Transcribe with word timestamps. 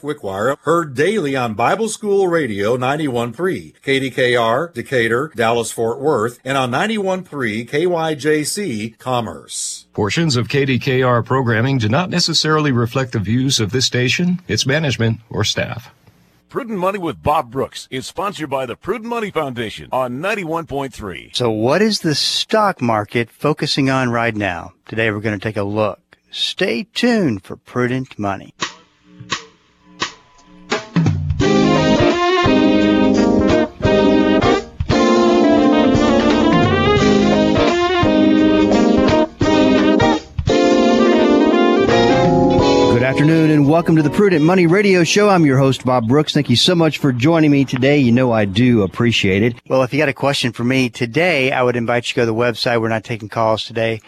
Wickwire, 0.00 0.56
heard 0.62 0.94
daily 0.94 1.36
on 1.36 1.54
Bible 1.54 1.88
School 1.88 2.28
Radio 2.28 2.76
91.3, 2.76 3.74
KDKR, 3.80 4.72
Decatur, 4.72 5.32
Dallas 5.34 5.70
Fort 5.70 6.00
Worth, 6.00 6.38
and 6.44 6.56
on 6.56 6.70
91.3 6.70 7.68
KYJC 7.68 8.98
Commerce. 8.98 9.86
Portions 9.92 10.36
of 10.36 10.48
KDKR 10.48 11.24
programming 11.24 11.78
do 11.78 11.88
not 11.88 12.10
necessarily 12.10 12.72
reflect 12.72 13.12
the 13.12 13.18
views 13.18 13.60
of 13.60 13.70
this 13.70 13.86
station, 13.86 14.40
its 14.48 14.66
management, 14.66 15.20
or 15.30 15.44
staff. 15.44 15.90
Prudent 16.48 16.78
Money 16.78 16.98
with 16.98 17.22
Bob 17.22 17.50
Brooks 17.50 17.88
is 17.90 18.06
sponsored 18.06 18.48
by 18.48 18.66
the 18.66 18.76
Prudent 18.76 19.10
Money 19.10 19.30
Foundation 19.30 19.88
on 19.90 20.20
91.3. 20.20 21.34
So, 21.34 21.50
what 21.50 21.82
is 21.82 22.00
the 22.00 22.14
stock 22.14 22.80
market 22.80 23.30
focusing 23.30 23.90
on 23.90 24.10
right 24.10 24.34
now? 24.34 24.72
Today, 24.86 25.10
we're 25.10 25.20
going 25.20 25.38
to 25.38 25.42
take 25.42 25.56
a 25.56 25.64
look. 25.64 26.00
Stay 26.30 26.84
tuned 26.94 27.42
for 27.42 27.56
Prudent 27.56 28.18
Money. 28.18 28.54
Afternoon 43.16 43.50
and 43.50 43.66
welcome 43.66 43.96
to 43.96 44.02
the 44.02 44.10
Prudent 44.10 44.44
Money 44.44 44.66
Radio 44.66 45.02
Show. 45.02 45.30
I'm 45.30 45.46
your 45.46 45.56
host, 45.56 45.86
Bob 45.86 46.06
Brooks. 46.06 46.34
Thank 46.34 46.50
you 46.50 46.56
so 46.56 46.74
much 46.74 46.98
for 46.98 47.12
joining 47.12 47.50
me 47.50 47.64
today. 47.64 47.96
You 47.96 48.12
know 48.12 48.30
I 48.30 48.44
do 48.44 48.82
appreciate 48.82 49.42
it. 49.42 49.56
Well, 49.68 49.82
if 49.82 49.94
you 49.94 49.98
got 49.98 50.10
a 50.10 50.12
question 50.12 50.52
for 50.52 50.64
me 50.64 50.90
today, 50.90 51.50
I 51.50 51.62
would 51.62 51.76
invite 51.76 52.04
you 52.04 52.12
to 52.12 52.14
go 52.14 52.22
to 52.22 52.26
the 52.26 52.34
website. 52.34 52.78
We're 52.78 52.90
not 52.90 53.04
taking 53.04 53.30
calls 53.30 53.64
today. 53.64 54.02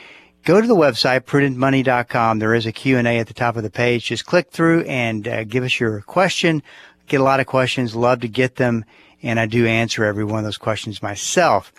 Go 0.45 0.61
to 0.61 0.67
the 0.67 0.77
website, 0.77 1.21
prudentmoney.com. 1.21 2.39
There 2.39 2.55
is 2.55 2.67
a 2.67 2.73
Q&A 2.73 3.19
at 3.19 3.29
the 3.29 3.33
top 3.33 3.57
of 3.57 3.63
the 3.63 3.71
page. 3.71 4.05
Just 4.05 4.27
click 4.27 4.51
through 4.51 4.83
and 4.83 5.27
uh, 5.27 5.45
give 5.45 5.65
us 5.65 5.81
your 5.81 6.03
question. 6.03 6.63
Get 7.07 7.23
a 7.23 7.25
lot 7.25 7.41
of 7.41 7.47
questions. 7.47 7.97
Love 7.97 8.21
to 8.21 8.29
get 8.29 8.57
them. 8.57 8.85
And 9.23 9.41
I 9.41 9.47
do 9.47 9.67
answer 9.67 10.05
every 10.05 10.25
one 10.25 10.41
of 10.41 10.45
those 10.45 10.59
questions 10.59 11.03
myself 11.03 11.73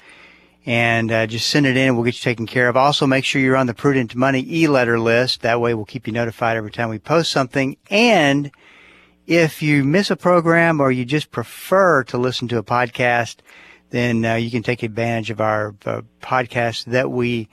and 0.70 1.12
uh, 1.12 1.26
just 1.26 1.50
send 1.50 1.66
it 1.66 1.76
in. 1.76 1.88
and 1.88 1.96
We'll 1.96 2.06
get 2.06 2.14
you 2.14 2.22
taken 2.22 2.46
care 2.46 2.70
of. 2.70 2.78
Also, 2.78 3.08
make 3.08 3.26
sure 3.26 3.42
you're 3.42 3.58
on 3.58 3.66
the 3.66 3.74
Prudent 3.74 4.16
Money 4.16 4.46
e-letter 4.48 5.00
list. 5.00 5.42
That 5.42 5.60
way, 5.60 5.74
we'll 5.74 5.86
keep 5.86 6.06
you 6.06 6.14
notified 6.14 6.58
every 6.58 6.70
time 6.70 6.90
we 6.90 7.00
post 7.00 7.32
something. 7.32 7.76
And 7.90 8.52
if 9.26 9.64
you 9.64 9.84
miss 9.84 10.12
a 10.12 10.16
program 10.16 10.80
or 10.80 10.92
you 10.92 11.06
just 11.06 11.32
prefer 11.32 12.04
to 12.04 12.20
listen 12.20 12.48
to 12.50 12.60
a 12.60 12.64
podcast, 12.64 13.38
then 13.90 14.24
uh, 14.24 14.36
you 14.36 14.52
can 14.52 14.62
take 14.62 14.84
advantage 14.84 15.32
of 15.32 15.42
our 15.42 15.74
uh, 15.88 16.02
podcast 16.22 16.86
that 16.86 17.10
we 17.10 17.50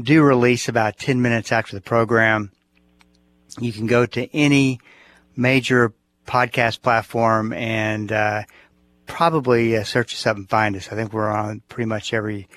do 0.00 0.22
release 0.22 0.68
about 0.68 0.98
10 0.98 1.20
minutes 1.20 1.50
after 1.50 1.74
the 1.74 1.82
program. 1.82 2.52
You 3.58 3.72
can 3.72 3.88
go 3.88 4.06
to 4.06 4.32
any 4.32 4.78
major 5.34 5.94
podcast 6.28 6.80
platform 6.80 7.52
and 7.52 8.12
uh, 8.12 8.44
probably 9.06 9.76
uh, 9.76 9.84
search 9.84 10.14
us 10.14 10.26
up 10.26 10.36
and 10.36 10.48
find 10.48 10.76
us. 10.76 10.88
I 10.92 10.96
think 10.96 11.12
we're 11.12 11.30
on 11.30 11.62
pretty 11.68 11.88
much 11.88 12.12
every 12.12 12.48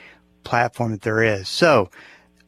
platform 0.43 0.91
that 0.91 1.01
there 1.01 1.23
is. 1.23 1.47
So 1.47 1.89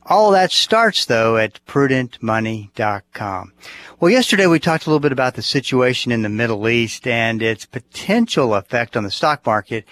all 0.06 0.32
that 0.32 0.52
starts 0.52 1.06
though 1.06 1.38
at 1.38 1.64
prudentmoney.com. 1.66 3.54
Well, 4.00 4.12
yesterday 4.12 4.48
we 4.48 4.60
talked 4.60 4.86
a 4.86 4.90
little 4.90 5.00
bit 5.00 5.12
about 5.12 5.36
the 5.36 5.42
situation 5.42 6.12
in 6.12 6.22
the 6.24 6.30
Middle 6.30 6.68
East 6.68 7.06
and 7.08 7.42
its 7.42 7.66
potential 7.66 8.56
effect 8.56 8.98
on 8.98 9.04
the 9.04 9.12
stock 9.12 9.46
market. 9.46 9.86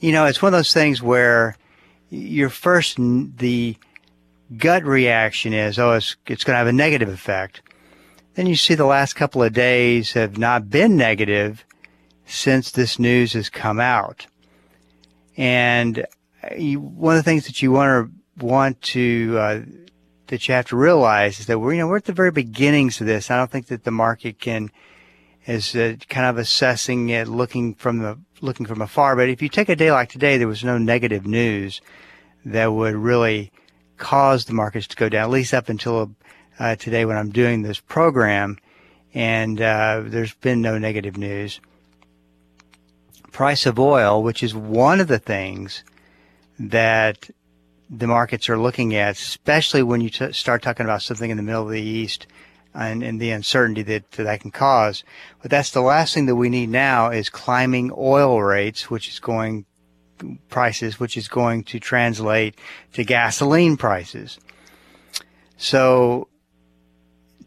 You 0.00 0.12
know, 0.12 0.26
it's 0.26 0.42
one 0.42 0.52
of 0.52 0.58
those 0.58 0.74
things 0.74 1.00
where 1.00 1.56
your 2.10 2.50
first, 2.50 2.96
the 2.98 3.76
gut 4.56 4.84
reaction 4.84 5.52
is, 5.52 5.78
oh, 5.78 5.92
it's, 5.92 6.16
it's 6.26 6.44
going 6.44 6.54
to 6.54 6.58
have 6.58 6.66
a 6.66 6.72
negative 6.72 7.08
effect. 7.08 7.62
Then 8.34 8.46
you 8.46 8.56
see 8.56 8.74
the 8.74 8.84
last 8.84 9.14
couple 9.14 9.42
of 9.42 9.52
days 9.52 10.12
have 10.12 10.38
not 10.38 10.70
been 10.70 10.96
negative 10.96 11.64
since 12.32 12.70
this 12.70 12.98
news 12.98 13.34
has 13.34 13.50
come 13.50 13.78
out. 13.78 14.26
And 15.36 16.06
you, 16.56 16.80
one 16.80 17.16
of 17.16 17.18
the 17.18 17.30
things 17.30 17.46
that 17.46 17.62
you 17.62 17.70
want 17.72 18.10
to 18.10 18.44
want 18.44 18.80
to 18.82 19.36
uh, 19.38 19.60
that 20.28 20.48
you 20.48 20.54
have 20.54 20.66
to 20.66 20.76
realize 20.76 21.40
is 21.40 21.46
that 21.46 21.58
we're 21.58 21.74
you 21.74 21.80
know 21.80 21.88
we're 21.88 21.98
at 21.98 22.06
the 22.06 22.12
very 22.12 22.30
beginnings 22.30 23.00
of 23.00 23.06
this. 23.06 23.30
I 23.30 23.36
don't 23.36 23.50
think 23.50 23.66
that 23.66 23.84
the 23.84 23.90
market 23.90 24.40
can 24.40 24.70
is 25.46 25.74
uh, 25.74 25.96
kind 26.08 26.26
of 26.26 26.38
assessing 26.38 27.08
it, 27.10 27.28
looking 27.28 27.74
from 27.74 27.98
the 27.98 28.18
looking 28.40 28.66
from 28.66 28.80
afar. 28.80 29.14
But 29.14 29.28
if 29.28 29.42
you 29.42 29.48
take 29.48 29.68
a 29.68 29.76
day 29.76 29.92
like 29.92 30.08
today, 30.08 30.38
there 30.38 30.48
was 30.48 30.64
no 30.64 30.78
negative 30.78 31.26
news 31.26 31.80
that 32.44 32.72
would 32.72 32.94
really 32.94 33.52
cause 33.98 34.46
the 34.46 34.54
markets 34.54 34.86
to 34.88 34.96
go 34.96 35.08
down, 35.08 35.24
at 35.24 35.30
least 35.30 35.54
up 35.54 35.68
until 35.68 36.14
uh, 36.58 36.76
today 36.76 37.04
when 37.04 37.16
I'm 37.16 37.30
doing 37.30 37.62
this 37.62 37.78
program. 37.78 38.58
And 39.14 39.60
uh, 39.60 40.02
there's 40.04 40.34
been 40.34 40.62
no 40.62 40.78
negative 40.78 41.18
news 41.18 41.60
price 43.32 43.66
of 43.66 43.78
oil, 43.78 44.22
which 44.22 44.42
is 44.42 44.54
one 44.54 45.00
of 45.00 45.08
the 45.08 45.18
things 45.18 45.82
that 46.58 47.30
the 47.90 48.06
markets 48.06 48.48
are 48.48 48.58
looking 48.58 48.94
at, 48.94 49.16
especially 49.16 49.82
when 49.82 50.00
you 50.00 50.10
t- 50.10 50.32
start 50.32 50.62
talking 50.62 50.84
about 50.84 51.02
something 51.02 51.30
in 51.30 51.36
the 51.36 51.42
middle 51.42 51.62
of 51.62 51.70
the 51.70 51.82
East 51.82 52.26
and, 52.74 53.02
and 53.02 53.20
the 53.20 53.30
uncertainty 53.30 53.82
that, 53.82 54.10
that 54.12 54.40
can 54.40 54.50
cause. 54.50 55.04
But 55.40 55.50
that's 55.50 55.70
the 55.70 55.82
last 55.82 56.14
thing 56.14 56.26
that 56.26 56.36
we 56.36 56.48
need 56.48 56.70
now 56.70 57.10
is 57.10 57.28
climbing 57.28 57.92
oil 57.96 58.40
rates, 58.42 58.90
which 58.90 59.08
is 59.08 59.20
going 59.20 59.66
prices, 60.48 61.00
which 61.00 61.16
is 61.16 61.28
going 61.28 61.64
to 61.64 61.80
translate 61.80 62.56
to 62.94 63.04
gasoline 63.04 63.76
prices. 63.76 64.38
So 65.56 66.28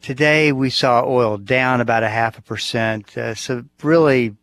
today 0.02 0.52
we 0.52 0.70
saw 0.70 1.04
oil 1.06 1.38
down 1.38 1.82
about 1.82 2.04
a 2.04 2.10
half 2.10 2.38
a 2.38 2.42
percent. 2.42 3.18
Uh, 3.18 3.34
so 3.34 3.64
really 3.82 4.36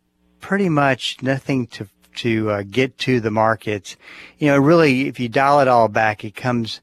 pretty 0.43 0.67
much 0.67 1.23
nothing 1.23 1.65
to 1.65 1.87
to 2.15 2.51
uh, 2.51 2.63
get 2.69 2.95
to 2.99 3.19
the 3.19 3.31
markets. 3.31 3.95
You 4.37 4.47
know, 4.47 4.59
really, 4.59 5.07
if 5.07 5.19
you 5.19 5.29
dial 5.29 5.61
it 5.61 5.67
all 5.67 5.87
back, 5.87 6.23
it 6.23 6.35
comes 6.35 6.81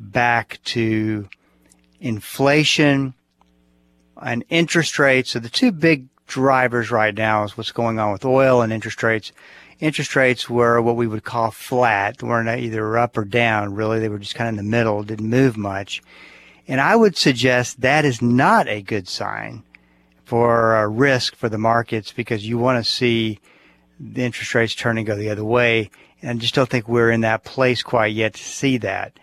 back 0.00 0.58
to 0.64 1.28
inflation 2.00 3.14
and 4.20 4.44
interest 4.48 4.98
rates. 4.98 5.30
So 5.30 5.38
the 5.38 5.48
two 5.48 5.70
big 5.70 6.08
drivers 6.26 6.90
right 6.90 7.14
now 7.14 7.44
is 7.44 7.56
what's 7.56 7.70
going 7.70 8.00
on 8.00 8.10
with 8.10 8.24
oil 8.24 8.62
and 8.62 8.72
interest 8.72 9.02
rates. 9.04 9.30
Interest 9.78 10.16
rates 10.16 10.48
were 10.48 10.80
what 10.80 10.96
we 10.96 11.06
would 11.06 11.22
call 11.22 11.52
flat. 11.52 12.18
They 12.18 12.26
weren't 12.26 12.48
either 12.48 12.96
up 12.96 13.16
or 13.16 13.24
down. 13.24 13.74
Really, 13.74 14.00
they 14.00 14.08
were 14.08 14.18
just 14.18 14.34
kind 14.34 14.48
of 14.48 14.58
in 14.58 14.64
the 14.64 14.76
middle, 14.76 15.02
didn't 15.02 15.28
move 15.28 15.56
much. 15.56 16.02
And 16.66 16.80
I 16.80 16.96
would 16.96 17.16
suggest 17.16 17.82
that 17.82 18.04
is 18.04 18.22
not 18.22 18.66
a 18.68 18.82
good 18.82 19.06
sign 19.06 19.62
for 20.32 20.88
risk 20.88 21.36
for 21.36 21.50
the 21.50 21.58
markets 21.58 22.10
because 22.10 22.48
you 22.48 22.56
want 22.56 22.82
to 22.82 22.90
see 22.90 23.38
the 24.00 24.22
interest 24.22 24.54
rates 24.54 24.74
turn 24.74 24.96
and 24.96 25.06
go 25.06 25.14
the 25.14 25.28
other 25.28 25.44
way. 25.44 25.90
And 26.22 26.30
I 26.30 26.40
just 26.40 26.54
don't 26.54 26.70
think 26.70 26.88
we're 26.88 27.10
in 27.10 27.20
that 27.20 27.44
place 27.44 27.82
quite 27.82 28.14
yet 28.14 28.32
to 28.32 28.42
see 28.42 28.78
that. 28.78 29.20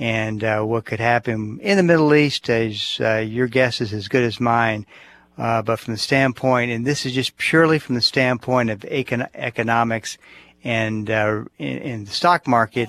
And 0.00 0.42
uh, 0.42 0.62
what 0.62 0.84
could 0.84 0.98
happen 0.98 1.60
in 1.62 1.76
the 1.76 1.84
Middle 1.84 2.12
East 2.12 2.48
is 2.48 2.98
uh, 3.00 3.18
your 3.18 3.46
guess 3.46 3.80
is 3.80 3.92
as 3.92 4.08
good 4.08 4.24
as 4.24 4.40
mine. 4.40 4.84
Uh, 5.36 5.62
but 5.62 5.78
from 5.78 5.94
the 5.94 5.98
standpoint, 5.98 6.72
and 6.72 6.84
this 6.84 7.06
is 7.06 7.12
just 7.12 7.36
purely 7.36 7.78
from 7.78 7.94
the 7.94 8.02
standpoint 8.02 8.70
of 8.70 8.80
econ- 8.80 9.28
economics 9.34 10.18
and 10.64 11.08
uh, 11.08 11.44
in, 11.58 11.78
in, 11.78 12.04
the 12.04 12.10
stock 12.10 12.48
market, 12.48 12.88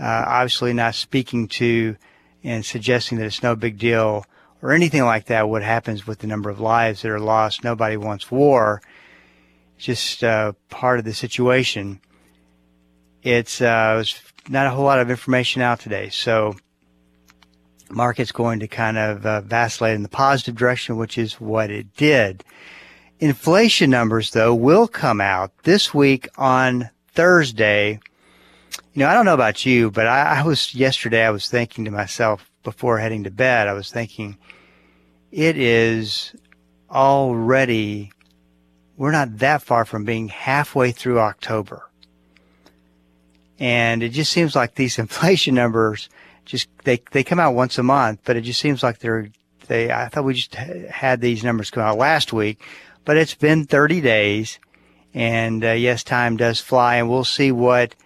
uh, 0.00 0.24
obviously 0.26 0.72
not 0.72 0.96
speaking 0.96 1.46
to 1.46 1.96
and 2.42 2.66
suggesting 2.66 3.18
that 3.18 3.26
it's 3.26 3.44
no 3.44 3.54
big 3.54 3.78
deal 3.78 4.26
or 4.64 4.72
anything 4.72 5.04
like 5.04 5.26
that, 5.26 5.50
what 5.50 5.62
happens 5.62 6.06
with 6.06 6.20
the 6.20 6.26
number 6.26 6.48
of 6.48 6.58
lives 6.58 7.02
that 7.02 7.10
are 7.10 7.20
lost. 7.20 7.62
Nobody 7.62 7.98
wants 7.98 8.30
war. 8.30 8.80
It's 9.76 9.84
just 9.84 10.24
uh, 10.24 10.54
part 10.70 10.98
of 10.98 11.04
the 11.04 11.12
situation. 11.12 12.00
It's 13.22 13.60
uh, 13.60 14.02
not 14.48 14.66
a 14.66 14.70
whole 14.70 14.86
lot 14.86 15.00
of 15.00 15.10
information 15.10 15.60
out 15.60 15.80
today, 15.80 16.08
so 16.08 16.56
market's 17.90 18.32
going 18.32 18.60
to 18.60 18.66
kind 18.66 18.96
of 18.96 19.26
uh, 19.26 19.42
vacillate 19.42 19.96
in 19.96 20.02
the 20.02 20.08
positive 20.08 20.56
direction, 20.56 20.96
which 20.96 21.18
is 21.18 21.38
what 21.38 21.70
it 21.70 21.94
did. 21.94 22.42
Inflation 23.20 23.90
numbers, 23.90 24.30
though, 24.30 24.54
will 24.54 24.88
come 24.88 25.20
out 25.20 25.52
this 25.64 25.92
week 25.92 26.26
on 26.38 26.88
Thursday. 27.12 28.00
You 28.94 29.00
know, 29.00 29.08
I 29.08 29.12
don't 29.12 29.26
know 29.26 29.34
about 29.34 29.66
you, 29.66 29.90
but 29.90 30.06
I, 30.06 30.40
I 30.40 30.42
was 30.42 30.74
yesterday. 30.74 31.22
I 31.22 31.30
was 31.30 31.50
thinking 31.50 31.84
to 31.84 31.90
myself 31.90 32.50
before 32.62 32.98
heading 32.98 33.24
to 33.24 33.30
bed. 33.30 33.68
I 33.68 33.74
was 33.74 33.92
thinking 33.92 34.38
it 35.34 35.58
is 35.58 36.32
already, 36.88 38.12
we're 38.96 39.10
not 39.10 39.38
that 39.38 39.62
far 39.62 39.84
from 39.84 40.04
being 40.04 40.28
halfway 40.28 40.92
through 40.92 41.18
October. 41.18 41.90
And 43.58 44.04
it 44.04 44.10
just 44.10 44.30
seems 44.30 44.54
like 44.54 44.76
these 44.76 44.96
inflation 45.00 45.56
numbers 45.56 46.08
just, 46.44 46.68
they, 46.84 47.02
they 47.10 47.24
come 47.24 47.40
out 47.40 47.54
once 47.54 47.78
a 47.78 47.82
month, 47.82 48.20
but 48.24 48.36
it 48.36 48.42
just 48.42 48.60
seems 48.60 48.84
like 48.84 49.00
they're, 49.00 49.30
they, 49.66 49.90
I 49.90 50.06
thought 50.06 50.24
we 50.24 50.34
just 50.34 50.54
had 50.54 51.20
these 51.20 51.42
numbers 51.42 51.70
come 51.70 51.82
out 51.82 51.98
last 51.98 52.32
week, 52.32 52.62
but 53.04 53.16
it's 53.16 53.34
been 53.34 53.64
30 53.64 54.00
days. 54.02 54.60
And 55.14 55.64
uh, 55.64 55.72
yes, 55.72 56.04
time 56.04 56.36
does 56.36 56.60
fly, 56.60 56.96
and 56.96 57.10
we'll 57.10 57.24
see 57.24 57.50
what 57.50 57.96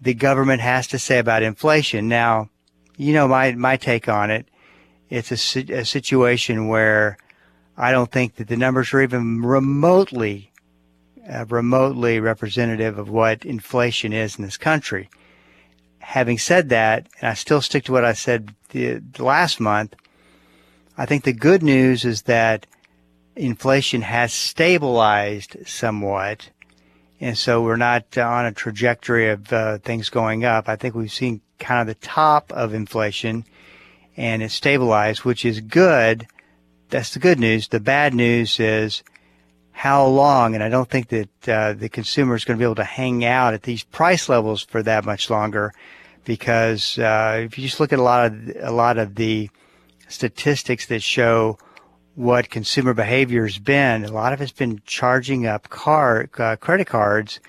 the 0.00 0.14
government 0.14 0.62
has 0.62 0.88
to 0.88 0.98
say 0.98 1.18
about 1.18 1.44
inflation. 1.44 2.08
Now, 2.08 2.50
you 2.96 3.12
know 3.12 3.26
my 3.26 3.52
my 3.52 3.76
take 3.76 4.08
on 4.08 4.30
it 4.30 4.46
it's 5.12 5.30
a, 5.30 5.60
a 5.74 5.84
situation 5.84 6.68
where 6.68 7.18
I 7.76 7.92
don't 7.92 8.10
think 8.10 8.36
that 8.36 8.48
the 8.48 8.56
numbers 8.56 8.94
are 8.94 9.02
even 9.02 9.42
remotely, 9.42 10.50
uh, 11.30 11.44
remotely 11.50 12.18
representative 12.18 12.98
of 12.98 13.10
what 13.10 13.44
inflation 13.44 14.14
is 14.14 14.38
in 14.38 14.44
this 14.44 14.56
country. 14.56 15.10
Having 15.98 16.38
said 16.38 16.70
that, 16.70 17.08
and 17.20 17.28
I 17.28 17.34
still 17.34 17.60
stick 17.60 17.84
to 17.84 17.92
what 17.92 18.06
I 18.06 18.14
said 18.14 18.54
the, 18.70 18.94
the 18.94 19.22
last 19.22 19.60
month, 19.60 19.94
I 20.96 21.04
think 21.04 21.24
the 21.24 21.34
good 21.34 21.62
news 21.62 22.06
is 22.06 22.22
that 22.22 22.66
inflation 23.36 24.00
has 24.00 24.32
stabilized 24.32 25.58
somewhat. 25.66 26.48
And 27.20 27.36
so 27.36 27.62
we're 27.62 27.76
not 27.76 28.06
uh, 28.16 28.22
on 28.26 28.46
a 28.46 28.52
trajectory 28.52 29.28
of 29.28 29.52
uh, 29.52 29.76
things 29.78 30.08
going 30.08 30.46
up. 30.46 30.70
I 30.70 30.76
think 30.76 30.94
we've 30.94 31.12
seen 31.12 31.42
kind 31.58 31.82
of 31.82 31.86
the 31.86 32.06
top 32.06 32.50
of 32.50 32.72
inflation 32.72 33.44
and 34.16 34.42
it's 34.42 34.54
stabilized, 34.54 35.24
which 35.24 35.44
is 35.44 35.60
good. 35.60 36.26
That's 36.90 37.14
the 37.14 37.20
good 37.20 37.38
news. 37.38 37.68
The 37.68 37.80
bad 37.80 38.12
news 38.14 38.60
is 38.60 39.02
how 39.72 40.06
long, 40.06 40.54
and 40.54 40.62
I 40.62 40.68
don't 40.68 40.88
think 40.88 41.08
that 41.08 41.48
uh, 41.48 41.72
the 41.72 41.88
consumer 41.88 42.34
is 42.34 42.44
going 42.44 42.58
to 42.58 42.62
be 42.62 42.66
able 42.66 42.74
to 42.76 42.84
hang 42.84 43.24
out 43.24 43.54
at 43.54 43.62
these 43.62 43.82
price 43.82 44.28
levels 44.28 44.62
for 44.62 44.82
that 44.82 45.04
much 45.04 45.30
longer, 45.30 45.72
because 46.24 46.98
uh, 46.98 47.40
if 47.44 47.58
you 47.58 47.64
just 47.64 47.80
look 47.80 47.92
at 47.92 47.98
a 47.98 48.02
lot 48.02 48.26
of 48.26 48.56
a 48.60 48.70
lot 48.70 48.98
of 48.98 49.14
the 49.14 49.48
statistics 50.08 50.86
that 50.86 51.02
show 51.02 51.56
what 52.14 52.50
consumer 52.50 52.92
behavior 52.92 53.44
has 53.44 53.58
been, 53.58 54.04
a 54.04 54.12
lot 54.12 54.34
of 54.34 54.42
it's 54.42 54.52
been 54.52 54.82
charging 54.84 55.46
up 55.46 55.70
car 55.70 56.28
uh, 56.36 56.56
credit 56.56 56.86
cards, 56.86 57.40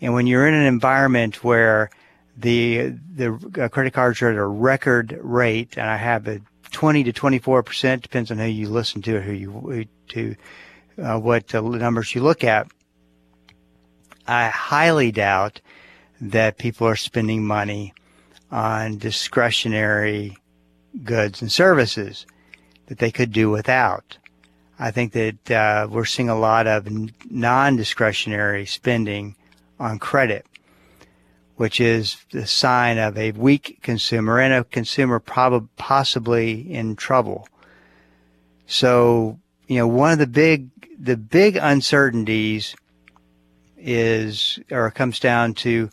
and 0.00 0.12
when 0.12 0.26
you're 0.26 0.48
in 0.48 0.54
an 0.54 0.66
environment 0.66 1.44
where 1.44 1.90
the 2.38 2.94
the 3.14 3.34
uh, 3.60 3.68
credit 3.68 3.92
cards 3.92 4.22
are 4.22 4.30
at 4.30 4.36
a 4.36 4.46
record 4.46 5.18
rate, 5.20 5.76
and 5.76 5.88
I 5.88 5.96
have 5.96 6.28
a 6.28 6.40
20 6.70 7.04
to 7.04 7.12
24 7.12 7.62
percent 7.62 8.02
depends 8.02 8.30
on 8.30 8.38
who 8.38 8.46
you 8.46 8.68
listen 8.68 9.02
to, 9.02 9.20
who 9.20 9.32
you 9.32 9.86
to 10.08 10.36
uh, 11.02 11.18
what 11.18 11.54
uh, 11.54 11.60
numbers 11.60 12.14
you 12.14 12.22
look 12.22 12.44
at. 12.44 12.68
I 14.26 14.48
highly 14.48 15.10
doubt 15.10 15.60
that 16.20 16.58
people 16.58 16.86
are 16.86 16.96
spending 16.96 17.44
money 17.44 17.94
on 18.50 18.98
discretionary 18.98 20.36
goods 21.02 21.42
and 21.42 21.50
services 21.50 22.26
that 22.86 22.98
they 22.98 23.10
could 23.10 23.32
do 23.32 23.50
without. 23.50 24.18
I 24.78 24.90
think 24.90 25.12
that 25.12 25.50
uh, 25.50 25.88
we're 25.90 26.04
seeing 26.04 26.28
a 26.28 26.38
lot 26.38 26.66
of 26.66 26.88
non-discretionary 27.30 28.66
spending 28.66 29.34
on 29.80 29.98
credit 29.98 30.46
which 31.58 31.80
is 31.80 32.16
the 32.30 32.46
sign 32.46 32.98
of 32.98 33.18
a 33.18 33.32
weak 33.32 33.80
consumer 33.82 34.38
and 34.38 34.54
a 34.54 34.62
consumer 34.62 35.18
prob- 35.18 35.68
possibly 35.76 36.72
in 36.72 36.94
trouble. 36.94 37.48
So, 38.68 39.40
you 39.66 39.78
know, 39.78 39.88
one 39.88 40.12
of 40.12 40.18
the 40.18 40.28
big 40.28 40.70
the 41.00 41.16
big 41.16 41.56
uncertainties 41.56 42.76
is 43.76 44.60
or 44.70 44.90
comes 44.92 45.18
down 45.18 45.54
to 45.54 45.90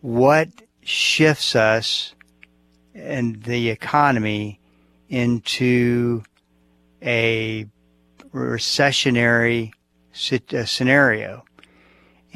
what 0.00 0.48
shifts 0.82 1.54
us 1.54 2.14
and 2.92 3.42
the 3.44 3.70
economy 3.70 4.58
into 5.08 6.24
a 7.00 7.66
recessionary 8.34 9.70
scenario. 10.12 11.45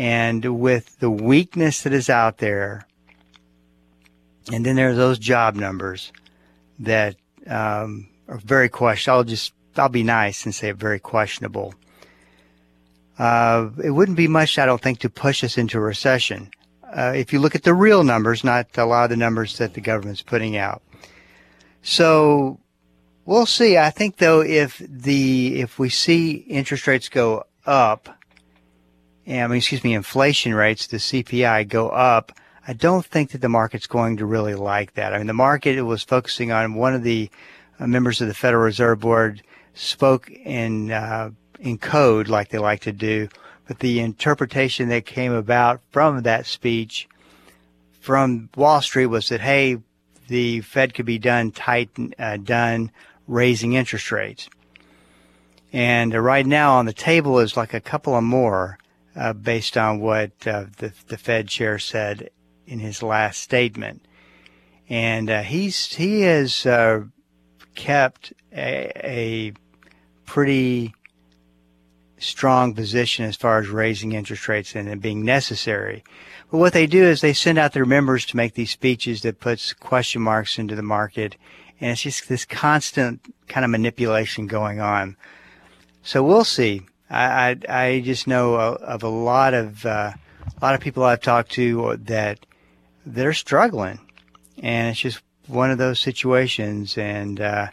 And 0.01 0.59
with 0.59 0.99
the 1.01 1.11
weakness 1.11 1.83
that 1.83 1.93
is 1.93 2.09
out 2.09 2.39
there, 2.39 2.87
and 4.51 4.65
then 4.65 4.75
there 4.75 4.89
are 4.89 4.95
those 4.95 5.19
job 5.19 5.57
numbers 5.57 6.11
that 6.79 7.17
um, 7.47 8.09
are 8.27 8.39
very 8.39 8.71
questionable. 8.71 9.19
I'll 9.19 9.25
just 9.25 9.53
I'll 9.77 9.91
be 9.91 10.03
nice 10.03 10.47
and 10.47 10.55
say 10.55 10.71
very 10.71 11.01
questionable. 11.01 11.75
Uh, 13.19 13.69
it 13.85 13.91
wouldn't 13.91 14.17
be 14.17 14.27
much, 14.27 14.59
I 14.59 14.65
don't 14.65 14.81
think, 14.81 15.01
to 15.01 15.11
push 15.11 15.45
us 15.45 15.59
into 15.59 15.77
a 15.77 15.83
recession. 15.83 16.51
Uh, 16.83 17.13
if 17.15 17.35
you 17.35 17.39
look 17.39 17.55
at 17.55 17.65
the 17.65 17.75
real 17.75 18.03
numbers, 18.03 18.43
not 18.43 18.69
a 18.79 18.87
lot 18.87 19.05
of 19.05 19.11
the 19.11 19.19
numbers 19.19 19.59
that 19.59 19.75
the 19.75 19.83
government's 19.83 20.23
putting 20.23 20.57
out. 20.57 20.81
So 21.83 22.59
we'll 23.27 23.45
see. 23.45 23.77
I 23.77 23.91
think 23.91 24.17
though, 24.17 24.41
if 24.41 24.79
the 24.79 25.61
if 25.61 25.79
we 25.79 25.91
see 25.91 26.37
interest 26.37 26.87
rates 26.87 27.11
go 27.11 27.45
up, 27.67 28.17
I 29.27 29.47
mean, 29.47 29.59
excuse 29.59 29.85
me, 29.85 29.95
inflation 29.95 30.55
rates, 30.55 30.87
the 30.87 30.97
CPI 30.97 31.69
go 31.69 31.89
up, 31.91 32.33
I 32.67 32.73
don't 32.73 33.05
think 33.05 33.31
that 33.31 33.41
the 33.41 33.49
market's 33.49 33.87
going 33.87 34.19
to 34.19 34.27
really 34.27 34.55
like 34.55 34.95
that. 34.95 35.13
I 35.13 35.19
mean, 35.19 35.27
the 35.27 35.33
market 35.33 35.83
was 35.83 36.03
focusing 36.03 36.53
on 36.53 36.75
one 36.75 36.95
of 36.95 37.03
the 37.03 37.31
uh, 37.79 37.87
members 37.87 38.21
of 38.21 38.29
the 38.29 38.35
Federal 38.35 38.63
Reserve 38.63 39.01
Board 39.01 39.43
spoke 39.75 40.31
in 40.31 40.93
uh, 40.93 41.31
in 41.59 41.79
code 41.79 42.29
like 42.29 42.51
they 42.51 42.59
like 42.59 42.81
to 42.81 42.93
do, 42.93 43.29
but 43.67 43.79
the 43.79 44.01
interpretation 44.01 44.89
that 44.89 45.07
came 45.07 45.33
about 45.33 45.81
from 45.91 46.23
that 46.23 46.47
speech 46.47 47.09
from 48.01 48.49
Wall 48.57 48.81
Street 48.83 49.07
was 49.07 49.29
that 49.31 49.41
hey, 49.41 49.79
the 50.29 50.61
Fed 50.61 50.95
could 50.95 51.07
be 51.07 51.19
done 51.19 51.51
tight, 51.51 51.91
uh, 52.19 52.37
done 52.37 52.91
raising 53.27 53.73
interest 53.73 54.13
rates, 54.13 54.49
and 55.73 56.15
uh, 56.15 56.21
right 56.21 56.47
now 56.47 56.75
on 56.75 56.87
the 56.87 56.93
table 56.93 57.39
is 57.39 57.57
like 57.57 57.75
a 57.75 57.81
couple 57.81 58.15
of 58.15 58.23
more 58.23 58.79
uh, 59.17 59.33
based 59.33 59.77
on 59.77 60.01
what 60.01 60.33
uh, 60.47 60.67
the, 60.79 60.93
the 61.09 61.19
Fed 61.19 61.49
chair 61.49 61.79
said 61.79 62.31
in 62.67 62.79
his 62.79 63.03
last 63.03 63.41
statement. 63.41 64.05
And 64.89 65.31
uh, 65.31 65.43
he's 65.43 65.95
he 65.95 66.23
has 66.23 66.67
uh, 66.67 67.05
kept 67.75 68.33
a, 68.53 68.91
a, 68.97 69.53
pretty 70.27 70.95
strong 72.19 72.73
position 72.73 73.25
as 73.25 73.35
far 73.35 73.59
as 73.59 73.67
raising 73.67 74.13
interest 74.13 74.47
rates 74.47 74.77
and 74.77 74.89
it 74.89 75.01
being 75.01 75.25
necessary. 75.25 76.05
But 76.51 76.59
what 76.59 76.73
they 76.73 76.87
do 76.87 77.03
is 77.03 77.21
they 77.21 77.33
send 77.33 77.59
out 77.59 77.73
their 77.73 77.87
members 77.87 78.25
to 78.27 78.37
make 78.37 78.55
these 78.55 78.71
speeches 78.71 79.23
that 79.23 79.41
puts 79.41 79.73
question 79.73 80.23
marks 80.23 80.57
into 80.57 80.77
the 80.77 80.83
market, 80.83 81.37
and 81.81 81.91
it's 81.91 82.03
just 82.03 82.29
this 82.29 82.45
constant 82.45 83.35
kind 83.49 83.65
of 83.65 83.71
manipulation 83.73 84.47
going 84.47 84.81
on. 84.81 85.17
So 86.03 86.23
we'll 86.23 86.45
see. 86.45 86.83
I, 87.11 87.57
I, 87.69 88.01
just 88.05 88.29
know 88.29 88.55
of 88.55 89.03
a 89.03 89.09
lot 89.09 89.53
of 89.53 89.85
uh, 89.85 90.13
a 90.47 90.65
lot 90.65 90.75
of 90.75 90.81
people 90.81 91.03
I've 91.03 91.21
talked 91.21 91.51
to 91.53 91.97
that 92.05 92.47
they're 93.05 93.33
struggling, 93.33 93.99
and 94.63 94.91
it's 94.91 95.01
just 95.01 95.21
one 95.49 95.71
of 95.71 95.79
those 95.79 95.99
situations, 95.99 96.97
and 96.97 97.41
uh, 97.41 97.69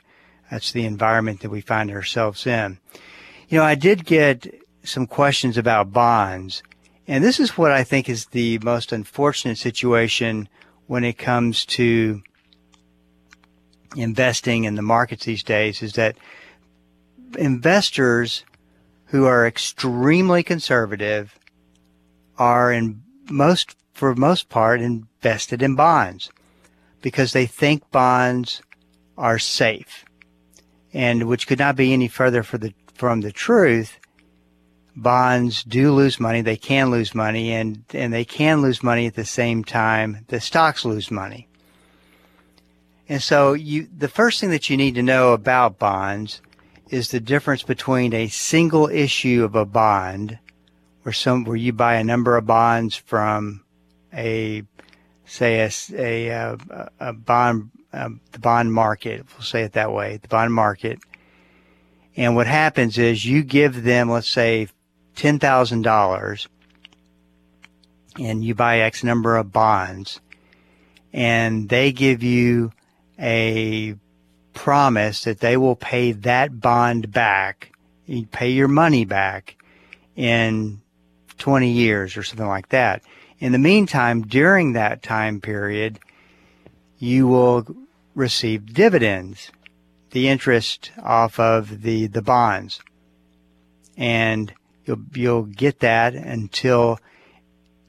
that's 0.50 0.72
the 0.72 0.86
environment 0.86 1.42
that 1.42 1.52
we 1.52 1.62
find 1.62 1.92
ourselves 1.92 2.48
in. 2.48 2.80
You 3.50 3.60
know, 3.60 3.64
I 3.64 3.76
did 3.76 4.06
get 4.06 4.48
some 4.84 5.06
questions 5.06 5.58
about 5.58 5.94
bonds, 5.94 6.64
and 7.08 7.24
this 7.24 7.40
is 7.40 7.58
what 7.58 7.72
I 7.72 7.84
think 7.84 8.10
is 8.10 8.26
the 8.28 8.58
most 8.60 8.92
unfortunate 8.92 9.60
situation 9.60 10.50
when 10.88 11.04
it 11.04 11.18
comes 11.18 11.66
to 11.66 12.24
investing 13.96 14.64
in 14.64 14.76
the 14.76 14.82
markets 14.82 15.26
these 15.26 15.44
days 15.44 15.82
is 15.82 15.94
that 15.94 16.18
investors 17.38 18.44
who 19.08 19.26
are 19.26 19.48
extremely 19.48 20.44
conservative 20.44 21.38
are 22.38 22.72
in 22.72 23.02
most 23.30 23.76
for 23.94 24.14
most 24.16 24.50
part 24.50 24.80
invested 24.80 25.62
in 25.62 25.76
bonds 25.76 26.30
because 27.02 27.34
they 27.34 27.46
think 27.46 27.90
bonds 27.92 28.62
are 29.18 29.40
safe. 29.40 30.06
And 30.94 31.28
which 31.28 31.48
could 31.48 31.60
not 31.60 31.76
be 31.76 31.94
any 31.94 32.08
further 32.08 32.44
the, 32.44 32.74
from 32.94 33.22
the 33.22 33.32
truth 33.32 34.00
bonds 34.98 35.64
do 35.64 35.92
lose 35.92 36.20
money 36.20 36.42
they 36.42 36.58
can 36.58 36.90
lose 36.90 37.14
money 37.14 37.54
and 37.54 37.84
and 37.94 38.12
they 38.12 38.26
can 38.26 38.64
lose 38.64 38.82
money 38.82 39.06
at 39.06 39.14
the 39.14 39.24
same 39.24 39.64
time 39.64 40.26
the 40.30 40.40
stocks 40.40 40.84
lose 40.84 41.12
money. 41.12 41.48
And 43.08 43.22
so 43.22 43.54
you 43.54 43.88
the 43.96 44.08
first 44.08 44.40
thing 44.40 44.50
that 44.50 44.70
you 44.72 44.76
need 44.76 44.96
to 44.96 45.04
know 45.04 45.34
about 45.34 45.78
bonds 45.78 46.42
is 46.90 47.12
the 47.12 47.20
difference 47.20 47.64
between 47.64 48.14
a 48.14 48.28
single 48.28 48.88
issue 48.88 49.44
of 49.44 49.56
a 49.56 49.66
bond, 49.66 50.40
where 51.04 51.14
some 51.14 51.44
where 51.44 51.56
you 51.56 51.74
buy 51.74 51.96
a 51.96 52.04
number 52.04 52.38
of 52.38 52.46
bonds 52.46 52.96
from 52.96 53.64
a 54.14 54.64
say 55.26 55.60
a 55.60 56.28
a, 56.38 56.58
a 57.00 57.14
bond 57.14 57.72
um, 57.94 58.22
the 58.32 58.40
bond 58.40 58.74
market. 58.74 59.26
We'll 59.34 59.44
say 59.44 59.64
it 59.64 59.74
that 59.74 59.92
way, 59.92 60.18
the 60.18 60.28
bond 60.28 60.54
market. 60.54 61.00
And 62.16 62.36
what 62.36 62.48
happens 62.48 62.98
is 62.98 63.26
you 63.26 63.44
give 63.44 63.84
them, 63.84 64.10
let's 64.10 64.30
say, 64.30 64.68
ten 65.16 65.40
thousand 65.40 65.84
dollars, 65.84 66.48
and 68.20 68.44
you 68.44 68.56
buy 68.56 68.80
X 68.80 69.04
number 69.04 69.38
of 69.38 69.52
bonds, 69.52 70.20
and 71.14 71.70
they 71.70 71.92
give 71.92 72.24
you 72.24 72.72
a 73.20 73.96
promise 74.58 75.24
that 75.24 75.40
they 75.40 75.56
will 75.56 75.76
pay 75.76 76.12
that 76.12 76.60
bond 76.60 77.12
back, 77.12 77.72
you 78.08 78.26
pay 78.26 78.50
your 78.50 78.68
money 78.68 79.06
back 79.06 79.56
in 80.16 80.82
20 81.38 81.72
years 81.72 82.18
or 82.18 82.24
something 82.24 82.48
like 82.48 82.70
that. 82.70 83.04
In 83.40 83.52
the 83.52 83.60
meantime, 83.60 84.24
during 84.24 84.74
that 84.74 85.04
time 85.04 85.40
period, 85.42 86.00
you 86.98 87.28
will 87.28 87.68
receive 88.16 88.74
dividends, 88.74 89.52
the 90.12 90.28
interest 90.28 90.92
off 91.04 91.40
of 91.40 91.84
the, 91.84 92.08
the 92.08 92.24
bonds. 92.24 92.82
and 93.96 94.54
you'll 94.86 95.04
you'll 95.14 95.44
get 95.44 95.80
that 95.80 96.16
until 96.16 97.00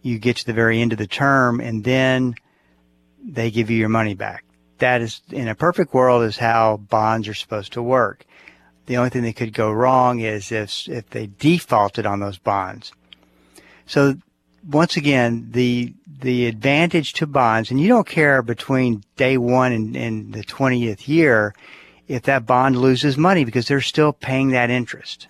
you 0.03 0.19
get 0.19 0.37
to 0.37 0.47
the 0.47 0.53
very 0.53 0.81
end 0.81 0.93
of 0.93 0.99
the 0.99 1.07
term, 1.07 1.61
and 1.61 1.85
then 1.85 2.35
they 3.23 3.51
give 3.51 3.71
you 3.71 3.79
your 3.79 3.89
money 3.89 4.15
back. 4.15 4.45
That 4.79 5.01
is, 5.01 5.23
in 5.31 5.49
a 5.49 5.55
perfect 5.55 5.93
world, 5.93 6.25
is 6.25 6.37
how 6.37 6.77
bonds 6.77 7.29
are 7.29 7.35
supposed 7.35 7.73
to 7.73 7.83
work. 7.83 8.25
The 8.87 8.97
only 8.97 9.11
thing 9.11 9.23
that 9.25 9.37
could 9.37 9.53
go 9.53 9.71
wrong 9.71 10.21
is 10.21 10.51
if 10.51 10.89
if 10.89 11.11
they 11.11 11.27
defaulted 11.27 12.07
on 12.07 12.21
those 12.21 12.39
bonds. 12.39 12.93
So 13.87 14.15
once 14.67 14.97
again, 14.97 15.49
the 15.51 15.95
the 16.21 16.47
advantage 16.47 17.13
to 17.15 17.27
bonds, 17.27 17.71
and 17.71 17.81
you 17.81 17.89
don't 17.89 18.07
care 18.07 18.43
between 18.43 19.05
day 19.17 19.37
one 19.37 19.73
and, 19.73 19.97
and 19.97 20.33
the 20.33 20.43
twentieth 20.43 21.09
year 21.09 21.55
if 22.09 22.23
that 22.23 22.47
bond 22.47 22.77
loses 22.77 23.19
money 23.19 23.45
because 23.45 23.69
they're 23.69 23.81
still 23.81 24.13
paying 24.13 24.49
that 24.51 24.71
interest. 24.71 25.29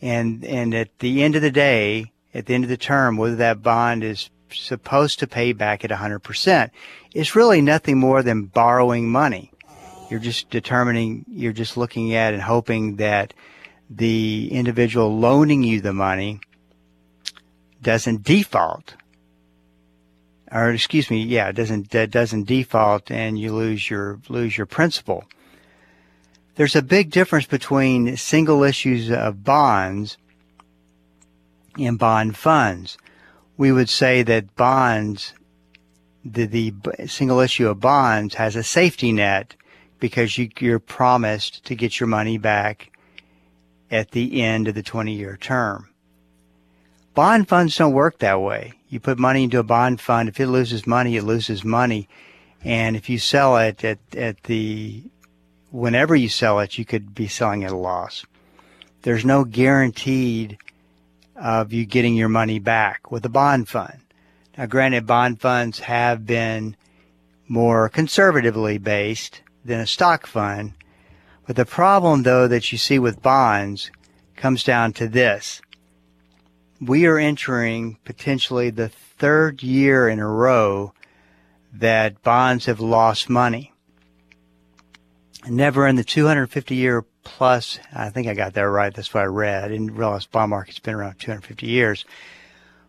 And 0.00 0.44
and 0.44 0.74
at 0.74 0.98
the 1.00 1.22
end 1.22 1.36
of 1.36 1.42
the 1.42 1.50
day, 1.50 2.12
at 2.32 2.46
the 2.46 2.54
end 2.54 2.64
of 2.64 2.70
the 2.70 2.76
term, 2.76 3.16
whether 3.16 3.36
that 3.36 3.62
bond 3.62 4.04
is 4.04 4.30
supposed 4.52 5.18
to 5.20 5.26
pay 5.26 5.52
back 5.52 5.84
at 5.84 5.90
100%, 5.90 6.70
it's 7.14 7.36
really 7.36 7.60
nothing 7.60 7.98
more 7.98 8.22
than 8.22 8.44
borrowing 8.44 9.08
money. 9.10 9.52
You're 10.10 10.20
just 10.20 10.50
determining, 10.50 11.24
you're 11.28 11.52
just 11.52 11.76
looking 11.76 12.14
at 12.14 12.34
and 12.34 12.42
hoping 12.42 12.96
that 12.96 13.32
the 13.88 14.48
individual 14.52 15.18
loaning 15.18 15.62
you 15.62 15.80
the 15.80 15.92
money 15.92 16.40
doesn't 17.82 18.22
default. 18.22 18.94
Or 20.52 20.70
excuse 20.70 21.10
me, 21.10 21.22
yeah, 21.22 21.48
it 21.48 21.52
doesn't 21.54 21.90
doesn't 22.10 22.44
default 22.44 23.10
and 23.10 23.38
you 23.38 23.54
lose 23.54 23.88
your 23.88 24.20
lose 24.28 24.56
your 24.56 24.66
principal. 24.66 25.24
There's 26.56 26.76
a 26.76 26.82
big 26.82 27.10
difference 27.10 27.46
between 27.46 28.16
single 28.16 28.64
issues 28.64 29.10
of 29.10 29.44
bonds 29.44 30.18
and 31.78 31.98
bond 31.98 32.36
funds. 32.36 32.98
We 33.60 33.72
would 33.72 33.90
say 33.90 34.22
that 34.22 34.56
bonds, 34.56 35.34
the, 36.24 36.46
the 36.46 36.72
single 37.08 37.40
issue 37.40 37.68
of 37.68 37.78
bonds 37.78 38.36
has 38.36 38.56
a 38.56 38.62
safety 38.62 39.12
net 39.12 39.54
because 39.98 40.38
you, 40.38 40.48
you're 40.60 40.78
promised 40.78 41.62
to 41.66 41.74
get 41.74 42.00
your 42.00 42.06
money 42.06 42.38
back 42.38 42.90
at 43.90 44.12
the 44.12 44.40
end 44.40 44.66
of 44.66 44.74
the 44.74 44.82
20 44.82 45.12
year 45.12 45.36
term. 45.36 45.90
Bond 47.14 47.50
funds 47.50 47.76
don't 47.76 47.92
work 47.92 48.20
that 48.20 48.40
way. 48.40 48.72
You 48.88 48.98
put 48.98 49.18
money 49.18 49.44
into 49.44 49.58
a 49.58 49.62
bond 49.62 50.00
fund. 50.00 50.30
If 50.30 50.40
it 50.40 50.46
loses 50.46 50.86
money, 50.86 51.18
it 51.18 51.24
loses 51.24 51.62
money. 51.62 52.08
And 52.64 52.96
if 52.96 53.10
you 53.10 53.18
sell 53.18 53.58
it 53.58 53.84
at, 53.84 53.98
at 54.16 54.42
the, 54.44 55.02
whenever 55.70 56.16
you 56.16 56.30
sell 56.30 56.60
it, 56.60 56.78
you 56.78 56.86
could 56.86 57.14
be 57.14 57.28
selling 57.28 57.62
at 57.64 57.72
a 57.72 57.76
loss. 57.76 58.24
There's 59.02 59.26
no 59.26 59.44
guaranteed 59.44 60.56
of 61.40 61.72
you 61.72 61.86
getting 61.86 62.14
your 62.14 62.28
money 62.28 62.58
back 62.58 63.10
with 63.10 63.24
a 63.24 63.30
bond 63.30 63.68
fund. 63.68 64.00
Now, 64.58 64.66
granted, 64.66 65.06
bond 65.06 65.40
funds 65.40 65.80
have 65.80 66.26
been 66.26 66.76
more 67.48 67.88
conservatively 67.88 68.78
based 68.78 69.40
than 69.64 69.80
a 69.80 69.86
stock 69.86 70.26
fund, 70.26 70.74
but 71.46 71.56
the 71.56 71.64
problem, 71.64 72.22
though, 72.22 72.46
that 72.46 72.70
you 72.70 72.78
see 72.78 72.98
with 72.98 73.22
bonds 73.22 73.90
comes 74.36 74.62
down 74.62 74.92
to 74.94 75.08
this. 75.08 75.60
We 76.80 77.06
are 77.06 77.18
entering 77.18 77.98
potentially 78.04 78.70
the 78.70 78.88
third 78.88 79.62
year 79.62 80.08
in 80.08 80.18
a 80.18 80.28
row 80.28 80.94
that 81.72 82.22
bonds 82.22 82.66
have 82.66 82.80
lost 82.80 83.28
money. 83.28 83.72
Never 85.48 85.86
in 85.86 85.96
the 85.96 86.04
250 86.04 86.74
year 86.74 87.04
plus, 87.24 87.78
I 87.94 88.10
think 88.10 88.28
I 88.28 88.34
got 88.34 88.54
that 88.54 88.62
right. 88.62 88.92
That's 88.92 89.12
what 89.14 89.22
I 89.22 89.26
read. 89.26 89.64
I 89.64 89.68
didn't 89.68 89.94
realize 89.94 90.26
bond 90.26 90.50
market's 90.50 90.78
been 90.78 90.94
around 90.94 91.18
250 91.18 91.66
years. 91.66 92.04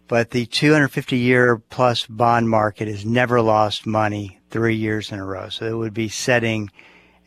But 0.08 0.32
the 0.32 0.46
250 0.46 1.18
year 1.18 1.58
plus 1.58 2.06
bond 2.06 2.50
market 2.50 2.90
has 2.90 3.06
never 3.06 3.42
lost 3.42 3.86
money 3.86 4.40
three 4.50 4.76
years 4.76 5.12
in 5.12 5.20
a 5.20 5.26
row. 5.26 5.48
So 5.48 5.66
it 5.66 5.78
would 5.78 5.94
be 5.94 6.10
setting 6.10 6.70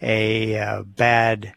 a 0.03 0.59
uh, 0.59 0.83
bad 0.83 1.55